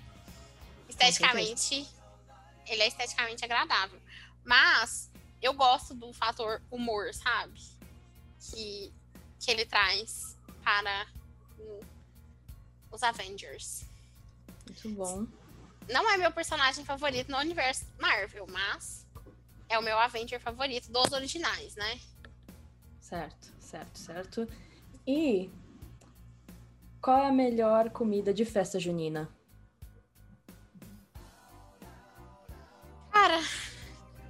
[0.87, 1.85] Esteticamente,
[2.65, 3.99] ele é esteticamente agradável.
[4.45, 7.59] Mas eu gosto do fator humor, sabe?
[8.39, 8.93] Que,
[9.41, 11.05] que ele traz para
[11.59, 11.81] o-
[12.93, 13.83] os Avengers.
[14.65, 15.27] Muito bom.
[15.89, 19.05] Não é meu personagem favorito no universo Marvel, mas
[19.67, 21.99] é o meu Avenger favorito dos originais, né?
[23.01, 24.47] Certo, certo, certo.
[25.05, 25.49] E
[27.03, 29.27] qual é a melhor comida de festa junina?
[33.11, 33.39] Cara,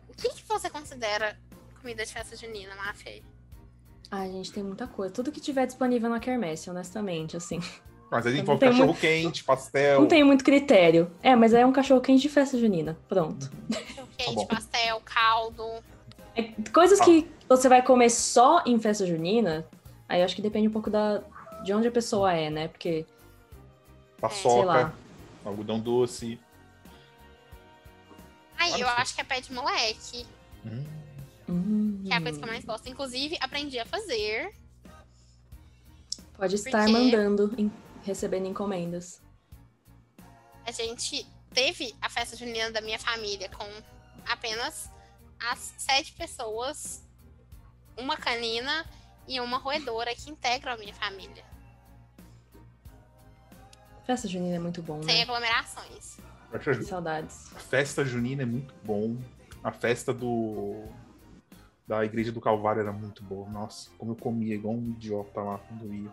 [0.09, 1.37] o que, que você considera
[1.79, 3.21] comida de festa junina, Mafia?
[4.09, 5.13] Ai, gente, tem muita coisa.
[5.13, 7.59] Tudo que tiver disponível na quermesse, honestamente, assim.
[8.09, 10.01] Mas a gente Não fala tem cachorro quente, pastel.
[10.01, 11.11] Não tem muito critério.
[11.21, 12.97] É, mas é um cachorro quente de festa junina.
[13.07, 13.51] Pronto.
[14.17, 14.45] Quente, bom.
[14.47, 15.63] pastel, caldo.
[16.35, 17.05] É, coisas Ah.
[17.05, 19.65] que você vai comer só em festa junina,
[20.09, 21.23] aí eu acho que depende um pouco da,
[21.63, 22.67] de onde a pessoa é, né?
[22.67, 23.05] Porque
[24.19, 24.93] paçoca,
[25.45, 26.39] algodão doce.
[28.57, 30.25] Aí Olha eu acho que é pé de moleque,
[31.49, 32.87] Hum, que é a coisa que eu mais gosto.
[32.87, 34.53] Inclusive, aprendi a fazer.
[36.37, 37.71] Pode estar Porque- mandando, em-
[38.03, 39.21] recebendo encomendas.
[40.65, 43.67] A gente teve a festa junina da minha família com
[44.25, 44.89] apenas
[45.51, 47.03] as sete pessoas,
[47.97, 48.85] uma canina
[49.27, 51.43] e uma roedora que integram a minha família.
[54.05, 55.21] Festa junina é muito bom, Sem né?
[55.23, 56.17] aglomerações.
[56.51, 57.55] acho Que saudades.
[57.55, 59.17] A festa junina é muito bom.
[59.63, 60.85] A festa do
[61.87, 63.49] da igreja do Calvário era muito boa.
[63.49, 66.09] Nossa, como eu comia igual um idiota lá quando ia.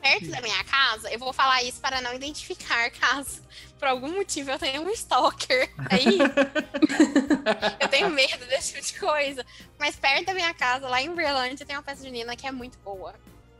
[0.00, 3.42] Perto da minha casa, eu vou falar isso para não identificar caso
[3.78, 6.18] por algum motivo eu tenha um stalker aí.
[7.80, 9.46] eu tenho medo desse tipo de coisa.
[9.78, 12.78] Mas perto da minha casa, lá em Uberlândia, tem uma festa junina que é muito
[12.78, 13.14] boa.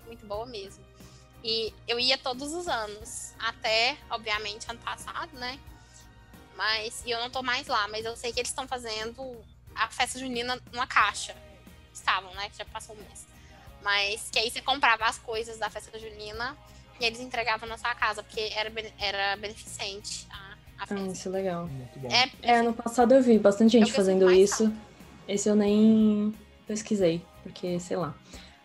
[0.07, 0.85] Muito boa mesmo.
[1.43, 3.33] E eu ia todos os anos.
[3.39, 5.59] Até, obviamente, ano passado, né?
[6.57, 9.37] Mas e eu não tô mais lá, mas eu sei que eles estão fazendo
[9.75, 11.35] a festa junina numa caixa.
[11.95, 12.49] Estavam, né?
[12.51, 13.27] Que já passou um mês.
[13.83, 16.57] Mas que aí você comprava as coisas da festa junina
[17.01, 20.37] e eles entregavam na sua casa, porque era, era beneficente a,
[20.79, 21.07] a Ah, festa.
[21.13, 21.67] isso é legal.
[21.69, 22.09] Muito bom.
[22.11, 24.73] É, É, ano passado eu vi bastante gente fazendo isso.
[25.29, 26.35] Esse eu nem
[26.67, 28.15] pesquisei, porque sei lá.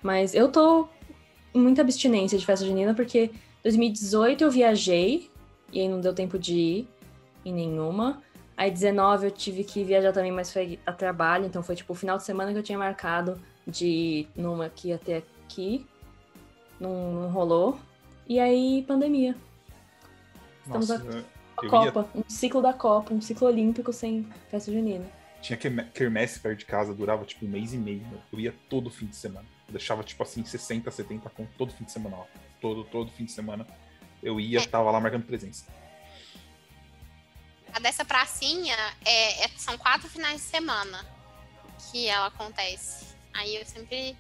[0.01, 0.89] Mas eu tô
[1.53, 3.31] muita abstinência de festa junina, porque
[3.63, 5.29] 2018 eu viajei,
[5.71, 6.87] e aí não deu tempo de ir
[7.45, 8.21] em nenhuma.
[8.55, 11.95] Aí 19 eu tive que viajar também, mas foi a trabalho, então foi tipo o
[11.95, 15.85] final de semana que eu tinha marcado de ir numa que ia ter aqui.
[16.79, 17.79] Não, não rolou.
[18.27, 19.35] E aí, pandemia.
[20.65, 21.25] estamos Nossa,
[21.57, 25.05] A ia, Copa, um ciclo da Copa, um ciclo olímpico sem festa junina.
[25.41, 28.01] tinha querme- quermesse perto de casa, durava tipo um mês e meio.
[28.01, 28.17] né?
[28.31, 29.45] Eu ia todo fim de semana.
[29.73, 32.17] Eu deixava tipo assim 60, 70 conto todo fim de semana.
[32.17, 32.25] Ó.
[32.61, 33.65] Todo, todo fim de semana.
[34.21, 34.67] Eu ia, É.
[34.67, 35.65] tava lá marcando presença.
[37.73, 41.03] A dessa pracinha é, é- são quatro finais de semana
[41.91, 43.15] que ela acontece.
[43.33, 44.15] Aí eu sempre,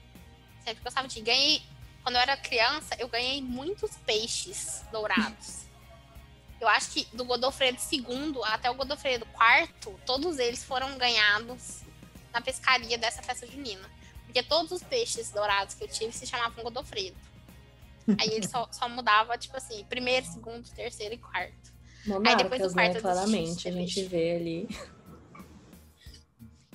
[0.65, 1.21] sempre gostava de.
[1.21, 1.61] Ganhei,
[2.01, 5.61] quando eu era criança, eu ganhei muitos peixes dourados.
[6.61, 11.81] Eu acho que do Godofredo II até o Godofredo IV, todos eles foram ganhados
[12.31, 13.91] na pescaria dessa festa junina.
[14.33, 17.15] Porque todos os peixes dourados que eu tive se chamavam Godofredo.
[18.19, 21.71] Aí ele só, só mudava, tipo assim, primeiro, segundo, terceiro e quarto.
[22.07, 22.73] Monarcas, depois do né?
[22.73, 24.67] quarto eu desisti Claramente, a gente vê ali.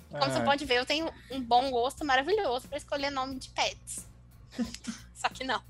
[0.08, 3.48] Como você Ah, pode ver, eu tenho um bom gosto maravilhoso para escolher nome de
[3.50, 4.06] pets.
[5.12, 5.60] Só que não.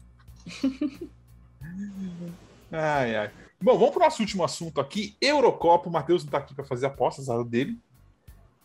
[2.71, 3.33] Ai, ai.
[3.63, 5.17] Bom, vamos pro nosso último assunto aqui.
[5.23, 5.89] Eurocopa.
[5.89, 7.81] O Matheus não tá aqui para fazer apostas, a dele.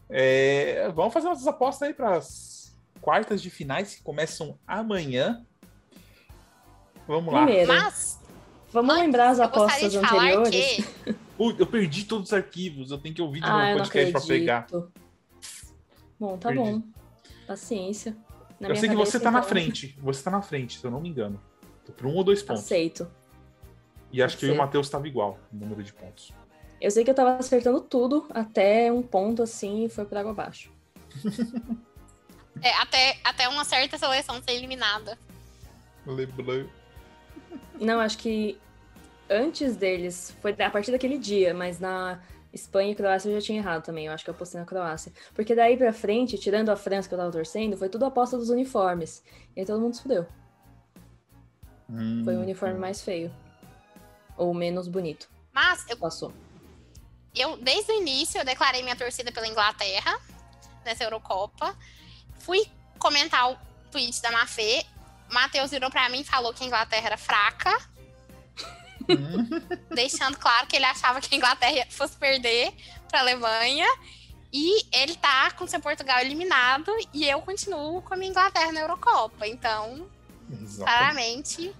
[0.10, 2.63] É, vamos fazer nossas apostas aí para as
[3.04, 5.46] quartas de finais que começam amanhã.
[7.06, 7.44] Vamos lá.
[7.44, 8.18] Primeiro, Mas
[8.72, 10.86] vamos lembrar as apostas de falar anteriores.
[11.04, 12.92] que Ui, eu perdi todos os arquivos.
[12.92, 14.68] Eu tenho que ouvir de novo Ah, eu o podcast para pegar.
[16.18, 16.64] Bom, tá Perdi.
[16.64, 16.82] bom.
[17.46, 18.16] Paciência.
[18.58, 20.00] Na eu minha sei que você tá na então, frente.
[20.02, 21.42] Você tá na frente, se eu não me engano.
[21.86, 22.64] Tô por um ou dois pontos.
[22.64, 23.12] Aceito.
[24.14, 24.62] E acho Pode que eu e o.
[24.62, 26.32] Matheus tava igual no número de pontos.
[26.80, 30.32] Eu sei que eu tava acertando tudo até um ponto assim e foi por água
[30.32, 30.72] abaixo.
[32.62, 35.18] é, até, até uma certa seleção ser eliminada.
[36.06, 36.70] Lembrei.
[37.80, 38.60] Não, acho que
[39.30, 43.60] antes deles, foi a partir daquele dia, mas na Espanha e Croácia eu já tinha
[43.60, 44.06] errado também.
[44.06, 45.12] Eu acho que eu apostei na Croácia.
[45.34, 48.50] Porque daí pra frente, tirando a França que eu tava torcendo, foi tudo aposta dos
[48.50, 49.24] uniformes.
[49.56, 50.28] E aí todo mundo se fudeu.
[51.90, 53.34] Hum, Foi o uniforme mais feio.
[54.38, 55.30] Ou menos bonito.
[55.52, 56.34] Mas eu, Passou.
[57.36, 60.20] eu, desde o início, eu declarei minha torcida pela Inglaterra
[60.84, 61.76] nessa Eurocopa.
[62.44, 62.66] Fui
[63.00, 63.58] comentar o
[63.92, 64.86] tweet da Mafê.
[65.32, 67.76] Matheus virou pra mim e falou que a Inglaterra era fraca,
[69.94, 72.74] deixando claro que ele achava que a Inglaterra fosse perder
[73.10, 73.88] pra Alemanha.
[74.56, 78.82] E ele tá com seu Portugal eliminado e eu continuo com a minha Inglaterra na
[78.82, 79.48] Eurocopa.
[79.48, 80.08] Então,
[80.52, 80.76] Exatamente.
[80.86, 81.76] claramente,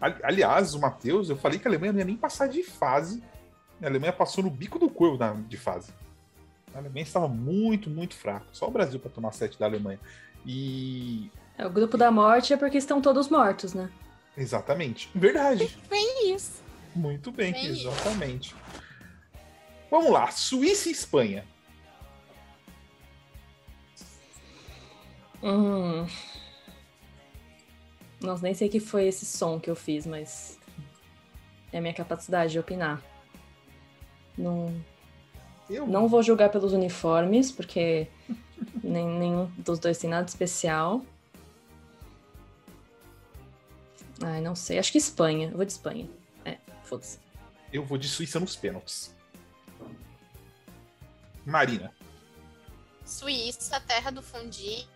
[0.00, 3.20] Ali- Aliás, o Matheus, eu falei que a Alemanha não ia nem passar de fase.
[3.82, 5.18] A Alemanha passou no bico do corvo
[5.48, 5.92] de fase.
[6.74, 8.46] A Alemanha estava muito, muito fraca.
[8.52, 9.98] Só o Brasil para tomar sete da Alemanha.
[10.46, 11.30] E.
[11.56, 13.90] É, o grupo da morte é porque estão todos mortos, né?
[14.36, 15.10] Exatamente.
[15.14, 15.76] Verdade.
[15.90, 16.62] bem isso.
[16.94, 17.88] Muito bem, Bem isso.
[17.88, 18.54] exatamente.
[19.90, 21.44] Vamos lá, Suíça e Espanha.
[25.42, 26.06] Hum.
[28.20, 30.58] Nossa, nem sei que foi esse som que eu fiz, mas
[31.72, 33.00] é a minha capacidade de opinar.
[34.36, 34.74] Não,
[35.68, 38.08] Eu não vou julgar pelos uniformes, porque
[38.82, 41.02] nem, nenhum dos dois tem nada especial.
[44.22, 44.78] Ai, não sei.
[44.78, 45.48] Acho que Espanha.
[45.48, 46.08] Eu vou de Espanha.
[46.44, 47.18] É, foda-se.
[47.72, 49.14] Eu vou de Suíça nos pênaltis.
[51.44, 51.92] Marina.
[53.04, 54.86] Suíça, terra do fundi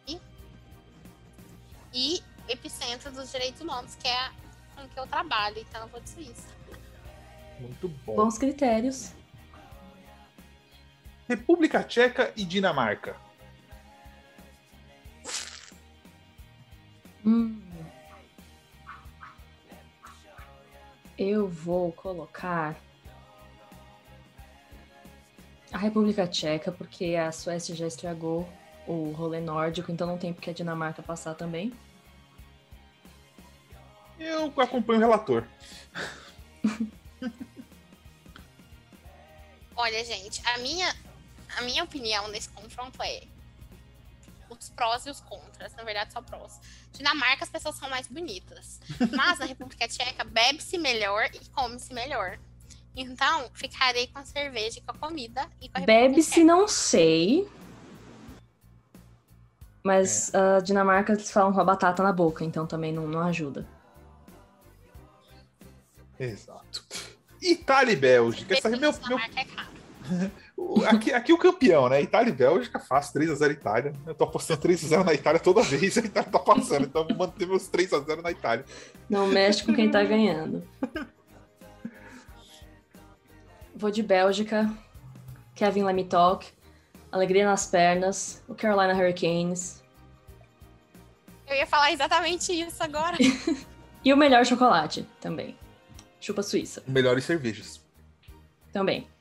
[1.95, 4.31] e epicentro dos direitos humanos, que é
[4.75, 6.49] com que eu trabalho, então eu vou de Suíça.
[7.61, 8.17] Muito bom.
[8.17, 9.13] Bons critérios.
[11.33, 13.17] República Tcheca e Dinamarca.
[17.25, 17.59] Hum.
[21.17, 22.77] Eu vou colocar
[25.73, 28.47] a República Tcheca, porque a Suécia já estragou
[28.87, 31.73] o rolê nórdico, então não tem porque a Dinamarca passar também.
[34.19, 35.47] Eu acompanho o relator.
[39.75, 40.95] Olha, gente, a minha,
[41.57, 43.23] a minha opinião nesse confronto é
[44.59, 45.75] os prós e os contras.
[45.75, 46.61] Na verdade, só prós.
[46.93, 48.81] Dinamarca, as pessoas são mais bonitas.
[49.13, 52.39] Mas na República Tcheca, bebe-se melhor e come-se melhor.
[52.95, 55.49] Então, ficarei com a cerveja e com a comida.
[55.61, 57.49] e com a República Bebe-se, não sei.
[59.83, 63.67] Mas a Dinamarca eles falam com a batata na boca, então também não, não ajuda.
[66.21, 66.85] Exato.
[67.41, 68.55] Itália e Bélgica.
[68.55, 69.73] Essa é meu, meu, Dinamarca é caro.
[70.87, 72.03] aqui, aqui o campeão, né?
[72.03, 73.21] Itália e Bélgica, fácil.
[73.21, 73.93] 3x0 Itália.
[74.07, 75.97] Eu tô apostando 3x0 na Itália toda vez.
[75.99, 76.85] A Itália tá passando.
[76.85, 78.65] Então eu vou manter meus 3x0 na Itália.
[79.09, 80.67] Não mexe com quem tá ganhando.
[83.75, 84.73] Vou de Bélgica,
[85.55, 86.47] Kevin Lemitok,
[87.11, 89.83] Alegria nas Pernas, o Carolina Hurricanes
[91.49, 93.17] Eu ia falar exatamente isso agora.
[94.05, 95.57] e o melhor chocolate também.
[96.21, 97.81] Chupa Suíça Melhores cervejas.
[98.73, 99.12] também.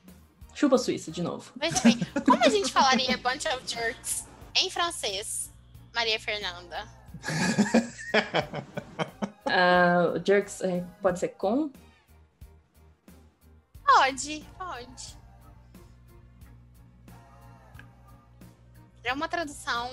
[0.54, 1.52] Chupa Suíça de novo.
[1.56, 5.50] Veja bem, como a gente falaria Bunch of Jerks em francês,
[5.94, 6.86] Maria Fernanda?
[10.14, 11.70] O Jerks eh, pode ser com?
[13.84, 15.18] Pode, pode.
[19.04, 19.90] É uma tradução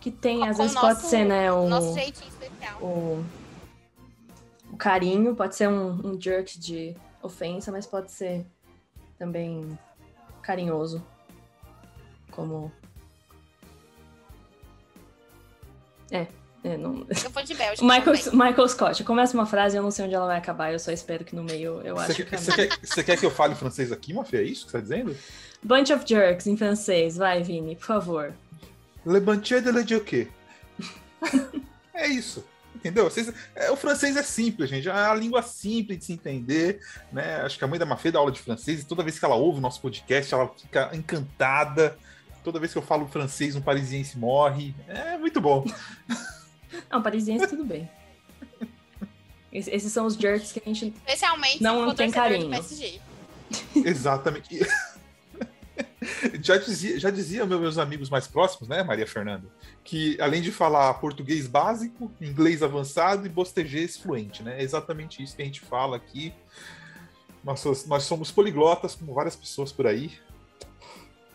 [0.00, 1.50] Que tem, às vezes o pode nosso- ser, né?
[1.52, 2.78] O, nosso jeitinho especial.
[2.82, 3.24] o,
[4.70, 8.46] o carinho, pode ser um, um jerk de ofensa, mas pode ser
[9.18, 9.78] também
[10.42, 11.04] carinhoso.
[12.30, 12.72] Como.
[16.10, 16.26] É,
[16.64, 17.06] é não...
[17.08, 17.82] Eu vou de Bélgica.
[17.86, 18.16] Michael.
[18.32, 21.24] Michael Scott, começa uma frase eu não sei onde ela vai acabar, eu só espero
[21.24, 22.30] que no meio eu acho Você, que.
[22.30, 24.40] quer, você, quer, você quer que eu fale francês aqui, Mafia?
[24.40, 25.16] É isso que você tá dizendo?
[25.62, 28.34] Bunch of Jerks em francês, vai, Vini, por favor.
[29.06, 30.28] Le bantier de le jockey.
[31.94, 32.44] é isso.
[32.80, 33.04] Entendeu?
[33.04, 34.88] Vocês- é, o francês é simples, gente.
[34.88, 36.80] É uma língua simples de se entender.
[37.12, 37.36] Né?
[37.42, 39.34] Acho que a mãe da Mafê dá aula de francês e toda vez que ela
[39.34, 41.96] ouve o nosso podcast, ela fica encantada.
[42.42, 44.74] Toda vez que eu falo francês, um parisiense morre.
[44.88, 45.62] É muito bom.
[46.90, 47.88] Não, parisiense, tudo bem.
[49.52, 50.86] Es- Esses são os jerks que a gente.
[50.96, 52.48] Especialmente Não tem carinho.
[53.74, 54.58] Exatamente.
[56.42, 59.46] já dizia, já dizia meu- meus amigos mais próximos, né, Maria Fernanda,
[59.84, 64.60] que além de falar português básico, inglês avançado e bostejês fluente, né?
[64.60, 66.32] É exatamente isso que a gente fala aqui.
[67.42, 70.12] Nós, nós somos poliglotas, como várias pessoas por aí.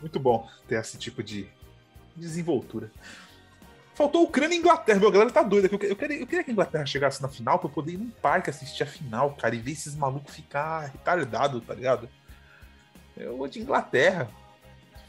[0.00, 1.48] Muito bom ter esse tipo de
[2.14, 2.90] desenvoltura.
[3.94, 5.00] Faltou Ucrânia e Inglaterra.
[5.00, 5.68] Meu, a galera tá doida.
[5.72, 7.96] Eu, eu, queria, eu queria que a Inglaterra chegasse na final pra eu poder ir
[7.96, 12.08] num parque assistir a final, cara, e ver esses malucos ficar retardados, tá ligado?
[13.16, 14.30] Eu vou de Inglaterra.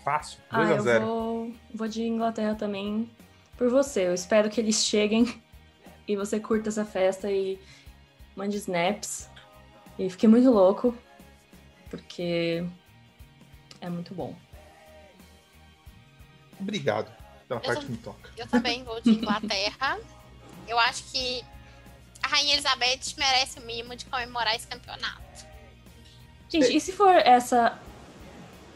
[0.08, 0.40] Fácil.
[0.50, 1.00] Ah, eu 2x0.
[1.02, 3.12] vou, vou de Inglaterra também
[3.58, 4.08] por você.
[4.08, 5.44] Eu espero que eles cheguem
[6.08, 7.60] e você curta essa festa e
[8.34, 9.30] mande snaps.
[10.00, 10.98] E fique muito louco,
[11.90, 12.66] porque
[13.82, 14.34] é muito bom.
[16.58, 17.12] Obrigado
[17.50, 18.30] pela Eu parte tô- que me toca.
[18.38, 20.00] Eu também vou de Inglaterra.
[20.70, 21.44] Eu acho que
[22.24, 25.46] a Rainha Elizabeth merece o mimo de comemorar esse campeonato.
[26.50, 27.78] Gente, e se for essa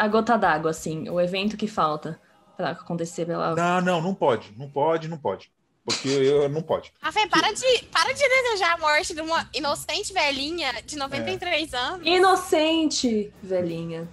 [0.02, 2.20] a gota d'água, assim, o evento que falta
[2.58, 3.54] pra acontecer pela.
[3.56, 4.52] Não, não, não pode.
[4.58, 5.52] Não pode, não pode.
[5.86, 6.92] Porque eu, não pode.
[7.00, 12.08] Rafael, para de, para de desejar a morte de uma inocente velhinha de 93 anos.
[12.08, 14.10] Inocente, velhinha.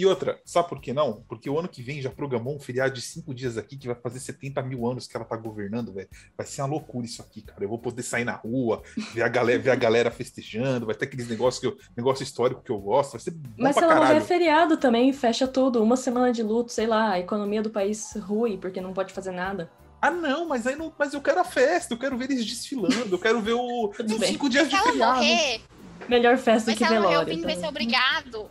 [0.00, 1.22] E outra, sabe por que não?
[1.28, 3.94] Porque o ano que vem já programou um feriado de cinco dias aqui que vai
[3.94, 6.08] fazer 70 mil anos que ela tá governando, velho.
[6.34, 7.62] Vai ser uma loucura isso aqui, cara.
[7.62, 8.82] Eu vou poder sair na rua,
[9.12, 12.62] ver a galera, ver a galera festejando, vai ter aqueles negócios que eu, negócio histórico
[12.62, 13.12] que eu gosto.
[13.12, 14.24] Vai ser bom Mas se ela morrer caralho.
[14.24, 15.82] feriado também, fecha tudo.
[15.82, 19.32] Uma semana de luto, sei lá, a economia do país rui, porque não pode fazer
[19.32, 19.70] nada.
[20.00, 23.14] Ah, não, mas aí não, mas eu quero a festa, eu quero ver eles desfilando,
[23.14, 23.92] eu quero ver o,
[24.24, 25.16] cinco dias Se de ela feriado.
[25.18, 25.60] morrer,
[26.08, 27.34] Melhor festa mas que se ela morrer, o velório.
[27.34, 28.48] Vini vai ser obrigado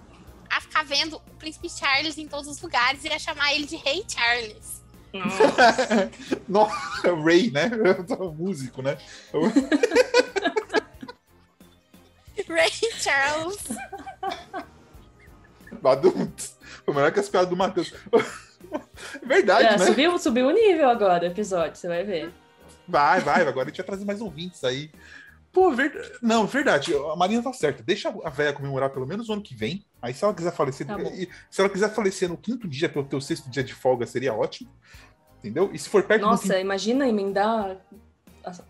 [0.49, 3.75] a ficar vendo o Príncipe Charles em todos os lugares e a chamar ele de
[3.75, 4.79] Rei Charles.
[6.47, 7.69] Nossa, Ray, né?
[8.19, 8.97] O músico, né?
[12.47, 13.57] Ray Charles.
[15.81, 16.55] Baduntos.
[16.85, 17.93] Foi melhor que as piadas do Matheus.
[19.23, 19.85] Verdade, É, né?
[19.85, 22.31] subiu, subiu o nível agora, o episódio, você vai ver.
[22.87, 24.89] Vai, vai, agora a gente vai trazer mais ouvintes aí.
[25.51, 26.11] Pô, verdade.
[26.21, 27.81] Não, verdade, a Marina tá certa.
[27.81, 29.85] Deixa a véia comemorar pelo menos o ano que vem.
[30.01, 30.85] Aí se ela quiser falecer.
[30.85, 30.95] Tá
[31.49, 34.69] se ela quiser falecer no quinto dia, pelo teu sexto dia de folga, seria ótimo.
[35.39, 35.69] Entendeu?
[35.73, 36.27] E se for perto fim.
[36.27, 37.77] Nossa, imagina emendar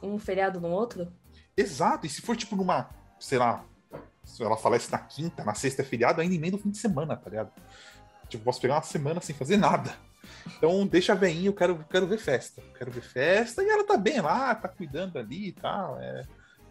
[0.01, 1.11] um feriado no outro?
[1.55, 3.65] Exato, e se for tipo numa, sei lá,
[4.23, 7.17] se ela falece na quinta, na sexta é feriado, ainda emenda o fim de semana,
[7.17, 7.51] tá ligado?
[8.29, 9.93] Tipo, posso pegar uma semana sem fazer nada.
[10.57, 12.61] Então deixa a veinha, eu quero, quero ver festa.
[12.77, 15.99] Quero ver festa e ela tá bem lá, tá cuidando ali e tal.
[15.99, 16.21] É,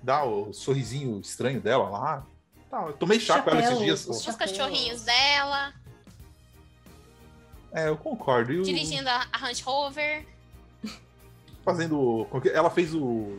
[0.03, 2.27] dá o sorrisinho estranho dela lá.
[2.71, 4.07] Tá, eu tomei chá com ela esses dias.
[4.09, 5.73] os cachorrinhos dela,
[7.73, 8.53] É, eu concordo.
[8.53, 10.27] E o- dirigindo a, a Range Rover.
[11.65, 12.27] fazendo.
[12.53, 13.39] Ela fez o.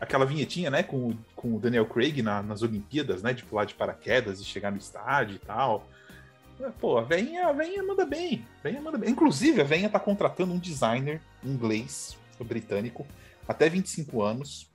[0.00, 3.32] Aquela vinhetinha, né, com, o- com o Daniel Craig na- nas Olimpíadas, né?
[3.32, 5.86] De pular de paraquedas e chegar no estádio e tal.
[6.60, 8.44] É, Pô, a veinha, a veinha manda bem.
[8.60, 9.10] A veinha manda bem.
[9.10, 13.04] Inclusive, a veinha tá contratando um designer inglês, britânico,
[13.46, 14.68] até 25 anos.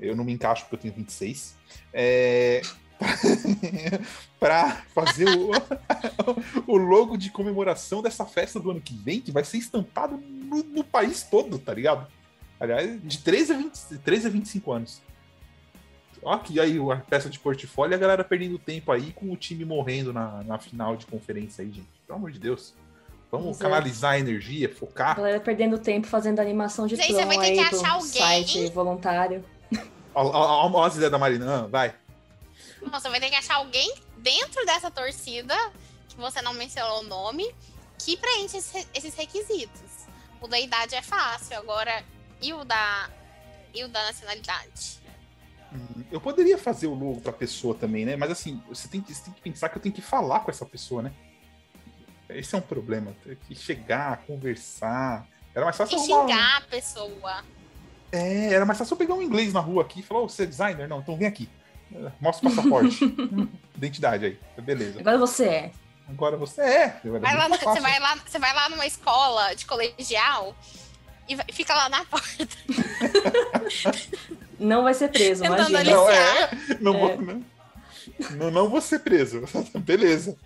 [0.00, 1.54] Eu não me encaixo porque eu tenho 26.
[1.92, 2.62] É.
[4.38, 5.50] para fazer o,
[6.66, 10.62] o logo de comemoração dessa festa do ano que vem, que vai ser estampado no,
[10.62, 12.06] no país todo, tá ligado?
[12.58, 13.72] Aliás, de 13 a, 20,
[14.04, 15.02] 13 a 25 anos.
[16.22, 19.36] Ó, que aí a peça de portfólio e a galera perdendo tempo aí com o
[19.36, 21.88] time morrendo na, na final de conferência aí, gente.
[22.06, 22.74] Pelo amor de Deus.
[23.30, 23.62] Vamos Pois é.
[23.62, 25.16] canalizar a energia, A focar.
[25.16, 28.08] galera perdendo tempo fazendo animação de Gente, Tron você vai ter aí que achar alguém.
[28.10, 29.44] site voluntário.
[30.14, 31.64] Ó as ideias da Marina.
[31.64, 31.94] Ah, vai.
[32.82, 35.54] Você vai ter que achar alguém dentro dessa torcida,
[36.08, 37.54] que você não mencionou o nome,
[37.98, 39.80] que preenche esse- esses requisitos.
[40.40, 42.02] O da idade é fácil, agora
[42.40, 43.10] e o da
[43.72, 44.98] e o da nacionalidade?
[45.72, 48.16] Hum, Eu poderia fazer o logo pra pessoa também, né?
[48.16, 50.50] Mas assim, você tem, que, você tem que pensar que eu tenho que falar com
[50.50, 51.12] essa pessoa, né?
[52.28, 53.14] Esse é um problema.
[53.22, 55.26] Tem que chegar, conversar.
[55.54, 57.44] Era mais fácil E arrumar xingar a pessoa.
[58.12, 60.42] É, era mais fácil eu pegar um inglês na rua aqui e falar, ô, você
[60.42, 60.88] é designer?
[60.88, 61.48] Não, então vem aqui.
[61.94, 63.04] É, Mostra o passaporte.
[63.76, 64.38] Identidade aí.
[64.62, 65.00] Beleza.
[65.00, 65.70] Agora você é.
[66.08, 67.00] Agora você é.
[67.04, 70.56] Vai lá, você, vai lá, você vai lá numa escola de colegial
[71.28, 72.48] e vai- fica lá na porta.
[74.58, 75.96] Não vai ser preso, Tentando imagina.
[75.96, 76.50] Não, é.
[76.80, 77.16] Não, É.
[77.16, 77.44] Vou, não,
[78.36, 79.42] não, não vou ser preso.
[79.80, 80.36] Beleza.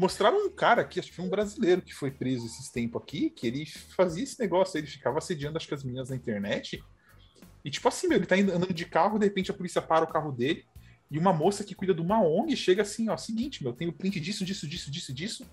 [0.00, 3.28] Mostraram um cara aqui, acho que foi um brasileiro que foi preso esses tempos aqui,
[3.28, 6.82] que ele fazia esse negócio, ele ficava assediando acho que as meninas na internet.
[7.62, 10.08] E tipo assim, meu, ele tá andando de carro, de repente a polícia para o
[10.08, 10.64] carro dele,
[11.10, 14.18] e uma moça que cuida de uma ONG chega assim, ó, seguinte, meu, tenho print
[14.18, 15.46] disso, disso, disso, disso, disso,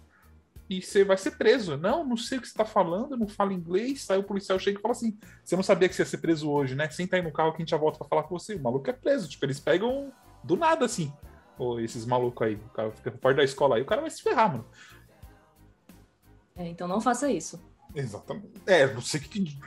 [0.70, 1.76] e você vai ser preso.
[1.76, 4.10] Não, não sei o que você tá falando, não fala inglês.
[4.10, 6.50] Aí o policial chega e fala assim: você não sabia que você ia ser preso
[6.50, 6.90] hoje, né?
[6.90, 8.56] Senta aí no carro que a gente já volta pra falar com você.
[8.56, 9.30] O maluco é preso.
[9.30, 10.12] Tipo, eles pegam
[10.44, 11.12] do nada, assim.
[11.58, 12.56] Ô, esses malucos aí.
[12.56, 14.66] O cara fica fora da escola aí, o cara vai se ferrar, mano.
[16.56, 17.60] É, então não faça isso.
[17.96, 18.50] Exatamente.
[18.66, 19.58] É, não sei que.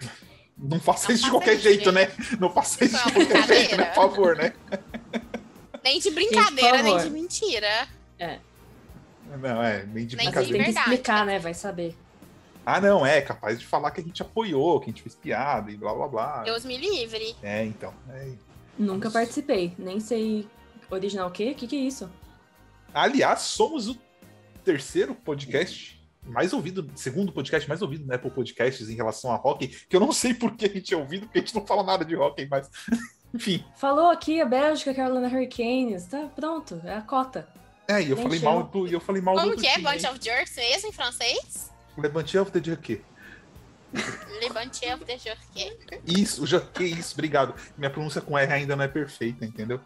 [0.56, 1.94] Não faça Não isso de qualquer jeito, gente.
[1.94, 2.12] né?
[2.38, 3.84] Não faça isso de é uma qualquer jeito, né?
[3.84, 3.86] brincadeira.
[3.94, 4.52] Por favor, né?
[5.82, 7.88] Nem de brincadeira, nem de mentira.
[9.40, 10.64] Não, é, nem de Nem de tem brincadeira.
[10.64, 11.38] que explicar, né?
[11.38, 11.96] Vai saber.
[12.66, 15.70] Ah, não, é capaz de falar que a gente apoiou, que a gente fez piada
[15.70, 16.42] e blá blá blá.
[16.42, 17.34] Deus me livre.
[17.42, 17.94] É, então.
[18.10, 18.32] É.
[18.78, 19.74] Nunca participei.
[19.78, 20.46] Nem sei
[20.90, 21.52] original o quê?
[21.52, 22.10] O que, que é isso?
[22.92, 23.96] Aliás, somos o
[24.64, 29.68] terceiro podcast mais ouvido, segundo podcast mais ouvido na Apple Podcasts em relação a hockey,
[29.68, 31.82] que eu não sei por que a gente é ouvido, porque a gente não fala
[31.82, 32.68] nada de hockey, mas
[33.32, 33.64] enfim.
[33.76, 36.06] Falou aqui a Bélgica, Carolina Hurricanes.
[36.06, 37.48] Tá pronto, é a cota.
[37.88, 39.72] É, e eu falei mal do, eu falei mal Como que é?
[39.72, 40.10] time, Bunch hein?
[40.12, 41.70] of Jerks mesmo em francês?
[41.98, 43.02] Le Bantier of the Jerky.
[43.92, 45.48] Le Bunch of the Jerks.
[46.06, 47.54] Isso, já que isso, obrigado.
[47.76, 49.80] Minha pronúncia com R ainda não é perfeita, entendeu?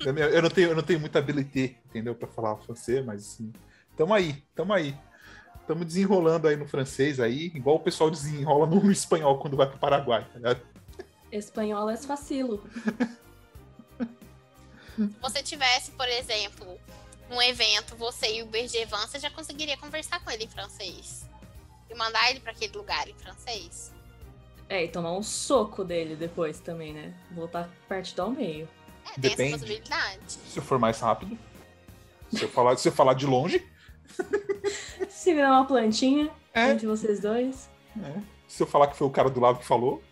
[0.00, 3.22] Eu, não- eu não tenho, eu não tenho muita habilité, entendeu, para falar francês, mas
[3.22, 3.52] assim,
[3.96, 4.96] tamo aí, tamo aí.
[5.66, 9.78] Tamo desenrolando aí no francês aí, igual o pessoal desenrola no, espanhol quando vai pro
[9.78, 10.60] Paraguai, tá ligado?
[11.32, 12.62] Espanhol é facilo.
[14.96, 16.78] Se você tivesse, por exemplo,
[17.28, 21.28] num evento, você e o Bergevan, você já conseguiria conversar com ele em francês.
[21.90, 23.92] E mandar ele pra aquele lugar em francês.
[24.68, 27.14] É, e tomar um soco dele depois também, né?
[27.32, 28.68] Voltar partido ao meio.
[29.10, 29.42] É, tem Depende.
[29.54, 30.20] essa possibilidade.
[30.28, 31.38] Se eu for mais rápido,
[32.32, 33.66] se eu falar, se eu falar de longe,
[35.08, 37.68] Se virar uma plantinha é, entre vocês dois.
[38.02, 38.20] é.
[38.48, 40.02] Se eu falar que foi o cara do lado que falou,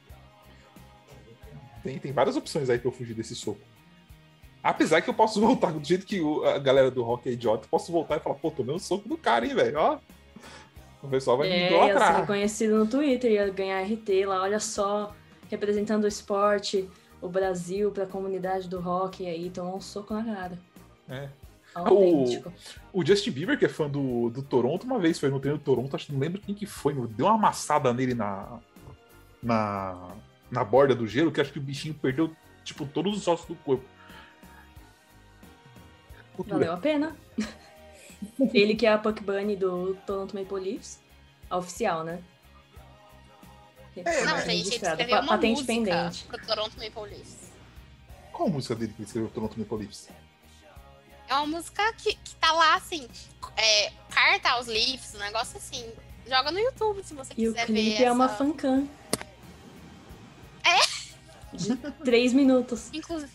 [1.82, 3.60] tem, tem várias opções aí pra eu fugir desse soco.
[4.62, 7.64] Apesar que eu posso voltar, do jeito que o- a galera do rock é idiota,
[7.66, 9.98] eu posso voltar e falar, pô, tomei um soco do cara, hein, velho, ó.
[11.02, 12.20] O pessoal vai me É, ia ser idolatrar.
[12.22, 15.14] reconhecido no Twitter, ia ganhar RT lá, olha só,
[15.50, 16.88] representando o esporte,
[17.24, 20.58] o Brasil pra comunidade do rock, aí tomou um soco na cara.
[21.08, 21.28] É.
[21.74, 22.52] Autêntico.
[22.92, 25.64] O Justin Bieber, que é fã do, do Toronto, uma vez foi no treino do
[25.64, 28.60] Toronto, acho que não lembro quem que foi, meu, deu uma amassada nele na,
[29.42, 30.14] na,
[30.50, 32.30] na borda do gelo, que acho que o bichinho perdeu,
[32.62, 33.84] tipo, todos os ossos do corpo.
[36.36, 36.58] Cultura.
[36.58, 37.16] Valeu a pena.
[38.52, 41.00] Ele que é a Puck Bunny do Toronto Maple Leafs,
[41.48, 42.22] a oficial, né?
[43.96, 46.24] É, Não, mas- gente, ele escreveu uma patente música pendente.
[46.24, 47.36] pro Toronto Maple Leafs.
[48.32, 50.08] Qual a música dele que ele escreveu pro Toronto Maple Leafs?
[51.28, 53.08] É uma música que, que tá lá, assim,
[53.56, 55.90] é, carta aos Leafs, um negócio assim.
[56.26, 58.04] Joga no YouTube se você E o quiser ver clipe essa...
[58.04, 58.88] é uma fancam.
[60.64, 61.56] É?
[61.56, 62.90] De três minutos.
[62.92, 63.30] Inclusive,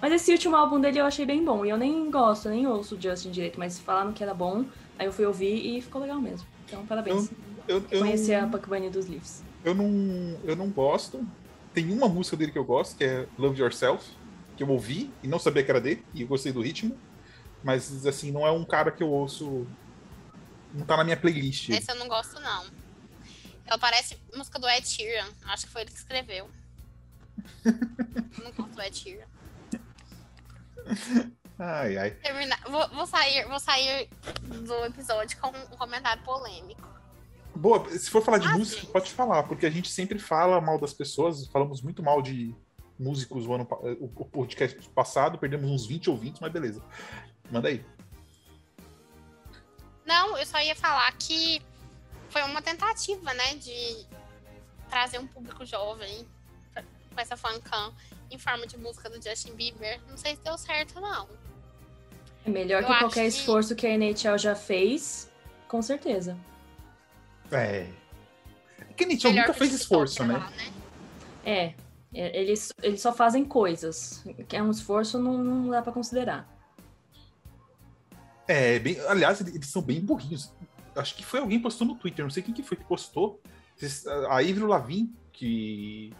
[0.00, 1.64] Mas esse último álbum dele eu achei bem bom.
[1.64, 4.64] E eu nem gosto, nem ouço o Justin direito, mas falaram que era bom.
[4.98, 6.46] Aí eu fui ouvir e ficou legal mesmo.
[6.66, 7.30] Então, parabéns.
[7.68, 9.42] Eu, eu, Conhecer a Puck Bunny dos Leafs.
[9.64, 11.26] Eu, não, eu não gosto.
[11.72, 14.10] Tem uma música dele que eu gosto, que é Love Yourself,
[14.56, 16.98] que eu ouvi e não sabia que era dele, e eu gostei do ritmo.
[17.62, 19.66] Mas, assim, não é um cara que eu ouço.
[20.72, 21.70] Não tá na minha playlist.
[21.70, 22.66] essa eu não gosto, não.
[23.66, 25.28] Ela parece música do Ed Sheeran.
[25.44, 26.50] Acho que foi ele que escreveu.
[27.64, 29.26] Eu não gosto do Ed Sheeran.
[31.62, 32.10] Ai, ai.
[32.12, 32.56] Termina...
[32.70, 34.08] Vou, vou sair, vou sair
[34.64, 36.88] do episódio com um comentário polêmico.
[37.54, 38.90] Boa, se for falar de Ah, música, gente.
[38.92, 42.54] pode falar, porque a gente sempre fala mal das pessoas, falamos muito mal de
[42.98, 43.66] músicos o ano
[44.00, 46.82] o, podcast passado, perdemos uns 20 ouvintes, mas beleza.
[47.50, 47.84] Manda aí.
[50.06, 51.60] Não, eu só ia falar que
[52.28, 54.06] foi uma tentativa, né, de
[54.88, 56.26] trazer um público jovem
[56.74, 57.92] com essa fancam
[58.30, 60.00] em forma de música do Justin Bieber.
[60.08, 61.28] Não sei se deu certo, não.
[62.44, 65.30] É melhor Eu que qualquer que- esforço que a NHL já fez,
[65.68, 66.36] com certeza.
[67.52, 67.86] É.
[68.78, 70.34] É que Melhor nunca que fez esforço, né?
[70.34, 70.72] lá, né?
[71.44, 71.74] É.
[72.14, 74.24] é, Eles, eles só fazem coisas.
[74.48, 76.48] Que é um esforço, não, não dá pra considerar.
[78.46, 80.52] É, bem, aliás, eles são bem burrinhos.
[80.96, 83.40] Acho que foi alguém que postou no Twitter, não sei quem que foi que postou.
[84.28, 86.12] A Avril Lavigne, que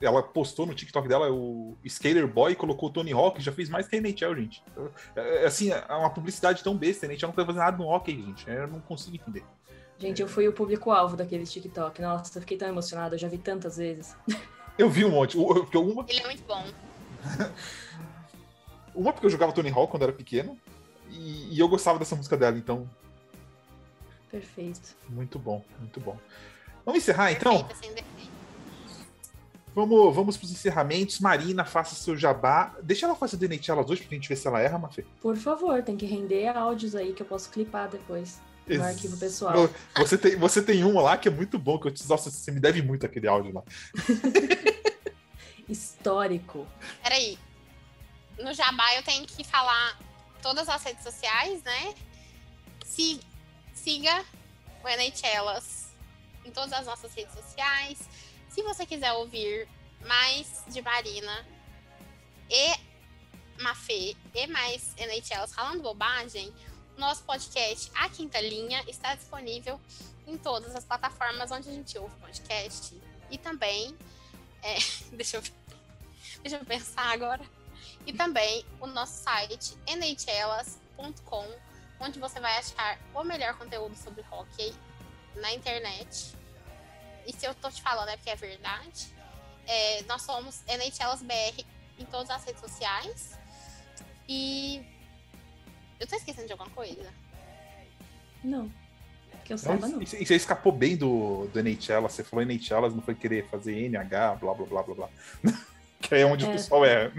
[0.00, 3.88] ela postou no TikTok dela o Skater Boy, colocou o Tony Hawk, já fez mais
[3.88, 4.62] que a NHL, gente.
[5.16, 7.88] É, é, assim, é uma publicidade tão besta, a NHL não tá fazendo nada no
[7.88, 8.48] hockey, gente.
[8.48, 9.44] Eu não consigo entender.
[10.02, 12.02] Gente, eu fui o público-alvo daquele TikTok.
[12.02, 14.16] Nossa, eu fiquei tão emocionada, eu já vi tantas vezes.
[14.78, 15.36] Eu vi um monte.
[15.36, 16.64] Porque uma, Ele é muito bom.
[18.96, 20.58] uma porque eu jogava Tony Hawk quando era pequeno,
[21.10, 22.88] e, e eu gostava dessa música dela, então,
[24.30, 24.96] Perfeito.
[25.10, 26.16] muito bom, muito bom.
[26.86, 27.68] Vamos encerrar então?
[27.74, 28.32] Sem defeito.
[29.74, 31.20] Vamos, vamos para os encerramentos.
[31.20, 32.74] Marina, faça seu jabá.
[32.82, 35.04] Deixa ela fazer o elas hoje pra gente ver se ela erra, Mafê.
[35.20, 38.40] Por favor, tem que render áudios aí que eu posso clipar depois.
[38.66, 39.68] No Ex- arquivo pessoal.
[39.96, 42.50] Você tem, você tem um lá que é muito bom, que eu te, nossa, você
[42.50, 43.62] me deve muito aquele áudio lá.
[45.68, 46.66] Histórico.
[47.02, 47.38] Peraí.
[48.38, 49.98] No Jabá eu tenho que falar
[50.40, 51.94] todas as redes sociais, né?
[52.84, 53.20] Se,
[53.74, 54.24] siga
[54.82, 55.92] o NHLas
[56.44, 57.98] em todas as nossas redes sociais.
[58.48, 59.68] Se você quiser ouvir
[60.06, 61.46] mais de Marina
[62.50, 62.74] e
[63.62, 66.52] Mafê e mais NHLas falando bobagem,
[66.96, 69.80] nosso podcast A Quinta Linha está disponível
[70.26, 73.00] em todas as plataformas onde a gente ouve podcast.
[73.30, 73.96] E também,
[74.62, 74.76] é,
[75.16, 75.42] deixa, eu,
[76.42, 77.44] deixa eu pensar agora.
[78.06, 81.46] E também o nosso site nhlas.com,
[82.00, 84.74] onde você vai achar o melhor conteúdo sobre hockey
[85.36, 86.34] na internet.
[87.26, 89.12] E se eu tô te falando é porque é verdade.
[89.66, 91.64] É, nós somos NHLasBR
[91.98, 93.38] em todas as redes sociais.
[94.28, 94.84] E.
[96.02, 97.08] Eu tô esquecendo de alguma coisa?
[98.42, 98.68] Não.
[99.44, 100.02] Que eu saiba, não.
[100.02, 103.46] E você e você escapou bem do, do NHL, você falou NHL, não foi querer
[103.48, 105.08] fazer NH, blá blá blá blá blá.
[106.00, 106.52] que é onde o É.
[106.52, 107.12] pessoal é.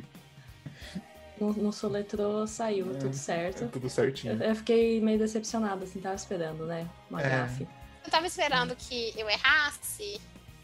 [1.40, 3.68] No, no soletrou saiu, É, tudo É certo.
[3.70, 4.44] tudo Eu, certinho.
[4.44, 6.88] eu fiquei meio decepcionada, assim, tava esperando, né?
[7.10, 7.30] Uma É.
[7.30, 7.68] gafe.
[8.06, 10.20] Eu tava esperando que eu errasse.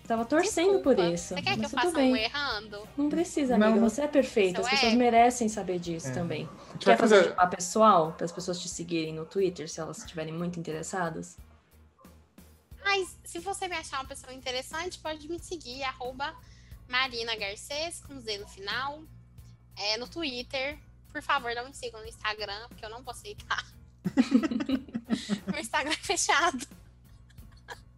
[0.09, 1.13] Tava torcendo por Desculpa.
[1.13, 1.35] isso.
[1.35, 2.11] Você quer que eu faça bem.
[2.11, 2.89] um errando?
[2.97, 3.69] Não precisa, amiga.
[3.69, 3.79] não.
[3.87, 4.59] Você é perfeita.
[4.59, 4.99] As Seu pessoas ego.
[4.99, 6.11] merecem saber disso É.
[6.11, 6.49] também.
[6.79, 7.29] Quer fazer um fazer.
[7.29, 11.37] jabá pessoal para as pessoas te seguirem no Twitter, se elas estiverem muito interessadas?
[12.83, 16.33] Mas se você me achar uma pessoa interessante, pode me seguir, arroba
[16.87, 19.03] Marina Garcês, com Z no final.
[19.77, 20.79] É, no Twitter.
[21.11, 23.63] Por favor, não me sigam no Instagram, porque eu não vou aceitar.
[25.51, 26.65] Meu Instagram é fechado.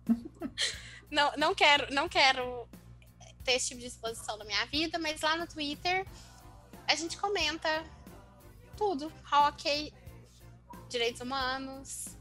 [1.12, 2.68] Não, não quero, não quero
[3.44, 6.08] ter esse tipo de exposição na minha vida, mas lá no Twitter
[6.88, 7.84] a gente comenta
[8.78, 9.12] tudo.
[9.32, 9.94] Hockey,
[10.90, 12.18] direitos humanos,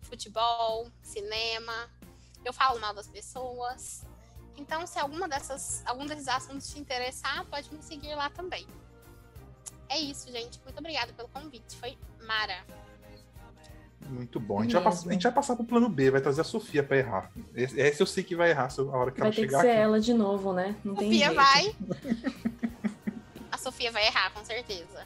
[0.00, 1.90] futebol, cinema.
[2.44, 4.04] Eu falo mal das pessoas.
[4.56, 8.66] Então, se alguma dessas, algum desses assuntos te interessar, pode me seguir lá também.
[9.88, 10.60] É isso, gente.
[10.60, 11.76] Muito obrigada pelo convite.
[11.76, 12.64] Foi mara.
[14.08, 14.58] Muito bom.
[14.58, 16.82] A gente, vai passar, a gente vai passar pro plano B, vai trazer a Sofia
[16.82, 17.30] pra errar.
[17.54, 19.64] Esse, esse eu sei que vai errar a hora que vai ela ter chegar que
[19.66, 19.80] ser aqui.
[19.80, 20.74] ela de novo, né?
[20.84, 21.36] Não tem Sofia jeito.
[21.36, 21.76] vai.
[23.52, 25.04] A Sofia vai errar, com certeza.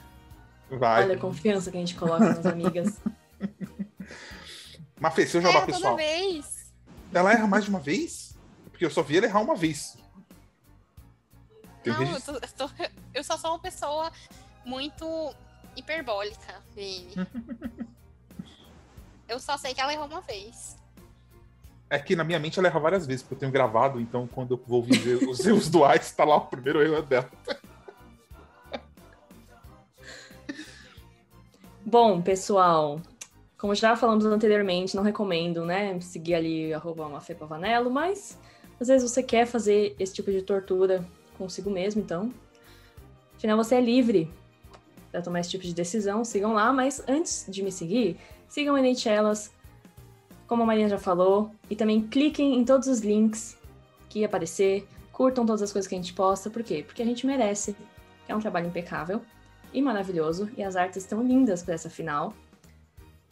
[0.69, 1.03] Vai.
[1.03, 2.99] Olha a confiança que a gente coloca nas amigas.
[4.99, 5.95] Mas Fê, seu jabá toda pessoal.
[5.95, 6.71] vez.
[7.13, 8.35] Ela erra mais de uma vez?
[8.71, 9.97] Porque eu só vi ela errar uma vez.
[11.83, 12.69] Tem Não, eu, tô- eu tô-
[13.13, 14.11] eu só sou uma pessoa
[14.65, 15.05] muito
[15.75, 17.13] hiperbólica, Vini.
[19.27, 20.77] eu só sei que ela errou uma vez.
[21.89, 24.55] É que na minha mente ela erra várias vezes, porque eu tenho gravado, então quando
[24.55, 27.29] eu vou ouvir os erros do Ice, tá lá o primeiro erro dela.
[31.85, 32.99] Bom, pessoal,
[33.57, 37.07] como já falamos anteriormente, não recomendo, né, seguir ali arroba
[37.91, 38.37] mas
[38.79, 41.05] às vezes você quer fazer esse tipo de tortura
[41.37, 42.33] consigo mesmo, então.
[43.35, 44.31] Afinal, você é livre
[45.11, 48.81] para tomar esse tipo de decisão, sigam lá, mas antes de me seguir, sigam a
[48.81, 49.53] NHLas,
[50.47, 53.57] como a Marina já falou, e também cliquem em todos os links
[54.09, 56.83] que aparecer, curtam todas as coisas que a gente posta, por quê?
[56.85, 57.75] Porque a gente merece.
[58.27, 59.21] É um trabalho impecável
[59.73, 62.33] e maravilhoso, e as artes estão lindas para essa final.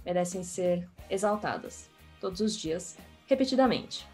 [0.05, 1.89] Merecem ser exaltadas
[2.20, 2.97] todos os dias,
[3.28, 4.07] repetidamente.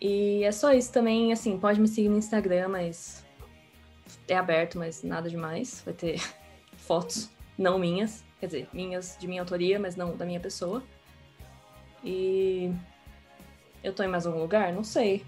[0.00, 3.24] E é só isso também, assim, pode me seguir no Instagram, mas
[4.28, 5.82] é aberto, mas nada demais.
[5.84, 6.20] Vai ter
[6.76, 10.82] fotos não minhas, quer dizer, minhas de minha autoria, mas não da minha pessoa.
[12.04, 12.70] E
[13.82, 14.70] eu tô em mais algum lugar?
[14.72, 15.24] Não sei.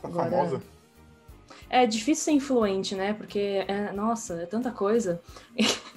[0.00, 0.62] Tá Agora- famosa?
[1.68, 3.12] É difícil ser influente, né?
[3.14, 5.20] Porque, é, nossa, é tanta coisa.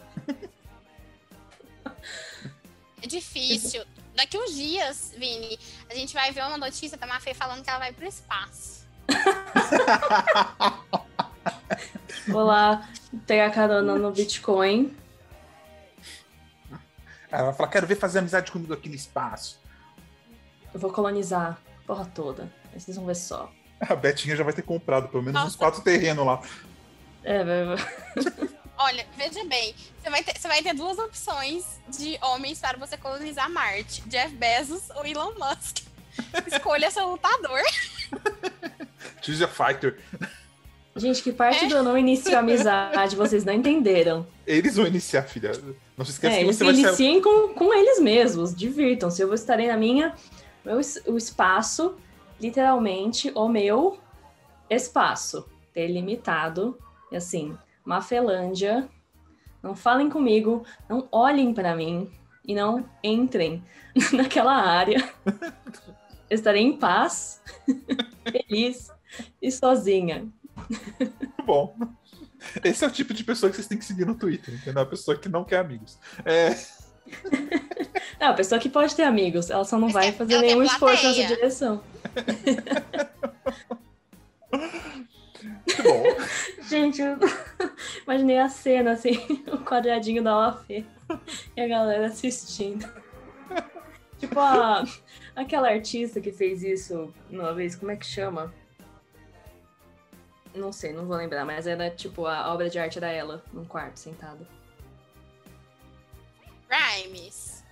[3.02, 3.82] É difícil.
[4.14, 5.58] Daqui uns dias, Vini,
[5.90, 8.86] a gente vai ver uma notícia da Mafê falando que ela vai pro espaço.
[12.28, 12.90] Vou lá
[13.26, 14.94] pegar carona no Bitcoin.
[17.32, 19.60] Ela vai falar, quero ver fazer amizade comigo aqui no espaço.
[20.74, 22.52] Eu vou colonizar a porra toda.
[22.74, 23.52] Aí vocês vão ver só.
[23.82, 25.58] A Betinha já vai ter comprado pelo menos uns Nossa.
[25.58, 26.42] quatro terrenos lá.
[27.24, 28.50] É, vai- vai-
[28.82, 32.96] Olha, veja bem, você vai, ter, você vai ter duas opções de homens para você
[32.98, 35.80] colonizar Marte: Jeff Bezos ou Elon Musk.
[36.48, 37.60] Escolha seu lutador.
[39.22, 40.02] Choose a fighter.
[41.00, 44.26] Gente, que parte do eu não inicio amizade vocês não entenderam.
[44.46, 45.52] Eles vão iniciar, filha.
[45.98, 46.82] Não se esqueça É, que eles você vai ser.
[46.82, 49.22] iniciem com, com eles mesmos, divirtam-se.
[49.22, 50.14] Eu vou estarei na minha,
[50.66, 51.96] meu, o espaço,
[52.40, 53.98] literalmente, o meu
[54.70, 56.78] espaço delimitado.
[57.12, 58.88] E assim, Mafelândia,
[59.62, 62.10] não falem comigo, não olhem para mim
[62.46, 63.64] e não entrem
[64.14, 65.08] naquela área.
[66.30, 67.42] Eu estarei em paz,
[68.32, 68.92] feliz
[69.42, 70.28] e sozinha.
[71.46, 71.76] Bom.
[72.64, 74.82] Esse é o tipo de pessoa que vocês têm que seguir no Twitter, entendeu?
[74.82, 76.00] A pessoa que não quer amigos.
[76.24, 76.56] É,
[78.20, 81.26] Não, a pessoa que pode ter amigos, ela só não vai fazer nenhum esforço nessa
[81.26, 81.84] direção.
[84.52, 86.04] muito bom.
[86.68, 87.18] Gente, eu
[88.04, 89.18] imaginei a cena assim,
[89.52, 90.86] o quadradinho da Lafê
[91.56, 92.88] e a galera assistindo.
[94.18, 94.84] Tipo a,
[95.36, 98.54] aquela artista que fez isso uma vez, como é que chama?
[100.54, 103.66] Não sei, não vou lembrar, mas era tipo a obra de arte era ela, num
[103.66, 104.48] quarto, sentada.
[106.68, 107.64] Grimes.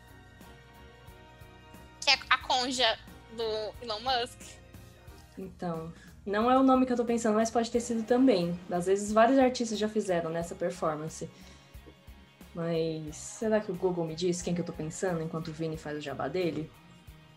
[2.01, 2.97] Que é a conja
[3.35, 4.39] do Elon Musk.
[5.37, 5.91] Então,
[6.25, 8.59] não é o nome que eu tô pensando, mas pode ter sido também.
[8.69, 11.29] Às vezes vários artistas já fizeram nessa performance.
[12.53, 15.77] Mas será que o Google me diz quem que eu tô pensando enquanto o Vini
[15.77, 16.71] faz o jabá dele?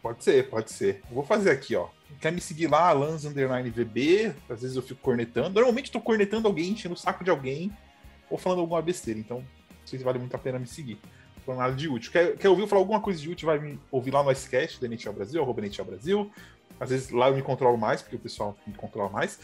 [0.03, 1.03] Pode ser, pode ser.
[1.11, 1.89] Vou fazer aqui, ó.
[2.21, 4.35] Quer me seguir lá, Lans Underline VB.
[4.49, 5.51] Às vezes eu fico cornetando.
[5.51, 7.73] Normalmente tô cornetando alguém, enchendo o saco de alguém,
[8.29, 9.19] ou falando alguma besteira.
[9.19, 9.45] Então,
[9.85, 10.99] se vale muito a pena me seguir.
[11.45, 12.13] Falando nada de útil.
[12.13, 14.81] Quer, quer ouvir eu falar alguma coisa de útil, vai me ouvir lá no Icecast
[14.81, 16.31] da NHL Brasil, arroba NHL Brasil.
[16.79, 19.39] Às vezes lá eu me controlo mais, porque o pessoal me controla mais.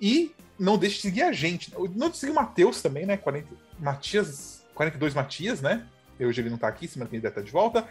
[0.00, 1.72] E não deixe de seguir a gente.
[1.94, 3.16] Não de seguir o Matheus também, né?
[3.16, 3.48] 40,
[3.78, 5.86] Matias, 42 Matias, né?
[6.18, 7.88] Hoje ele não tá aqui, semana que vem ele deve estar de volta.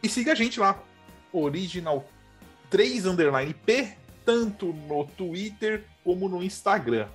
[0.00, 0.80] E siga a gente lá,
[1.32, 2.06] Original
[2.70, 7.08] 3 underline P, tanto no Twitter como no Instagram.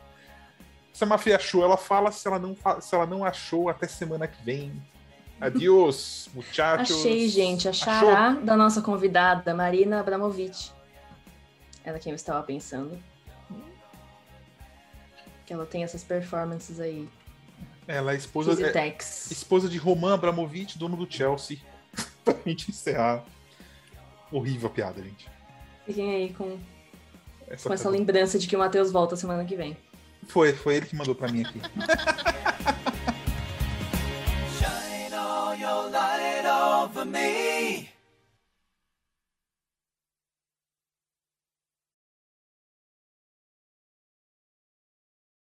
[0.94, 2.12] Se a Mafia achou, ela fala.
[2.12, 4.82] Se ela não, se ela não achou, até semana que vem.
[5.42, 7.00] Adiós, muchachos.
[7.00, 8.42] Achei, gente, a Achou?
[8.44, 10.72] da nossa convidada, Marina Abramovic.
[11.84, 12.98] Era quem eu estava pensando.
[15.46, 17.10] Que ela tem essas performances aí.
[17.86, 18.98] Ela é esposa, é,
[19.30, 21.58] esposa de Roman Abramovich, dono do Chelsea.
[22.24, 23.26] pra gente encerrar.
[24.32, 25.33] Horrível a piada, gente.
[25.86, 26.58] Fiquem aí com,
[27.48, 29.78] Essa com essa lembrança de que o Matheus volta semana que vem.
[30.28, 31.60] Foi, foi ele que mandou pra mim aqui.
[34.58, 37.93] Shine all your light over me.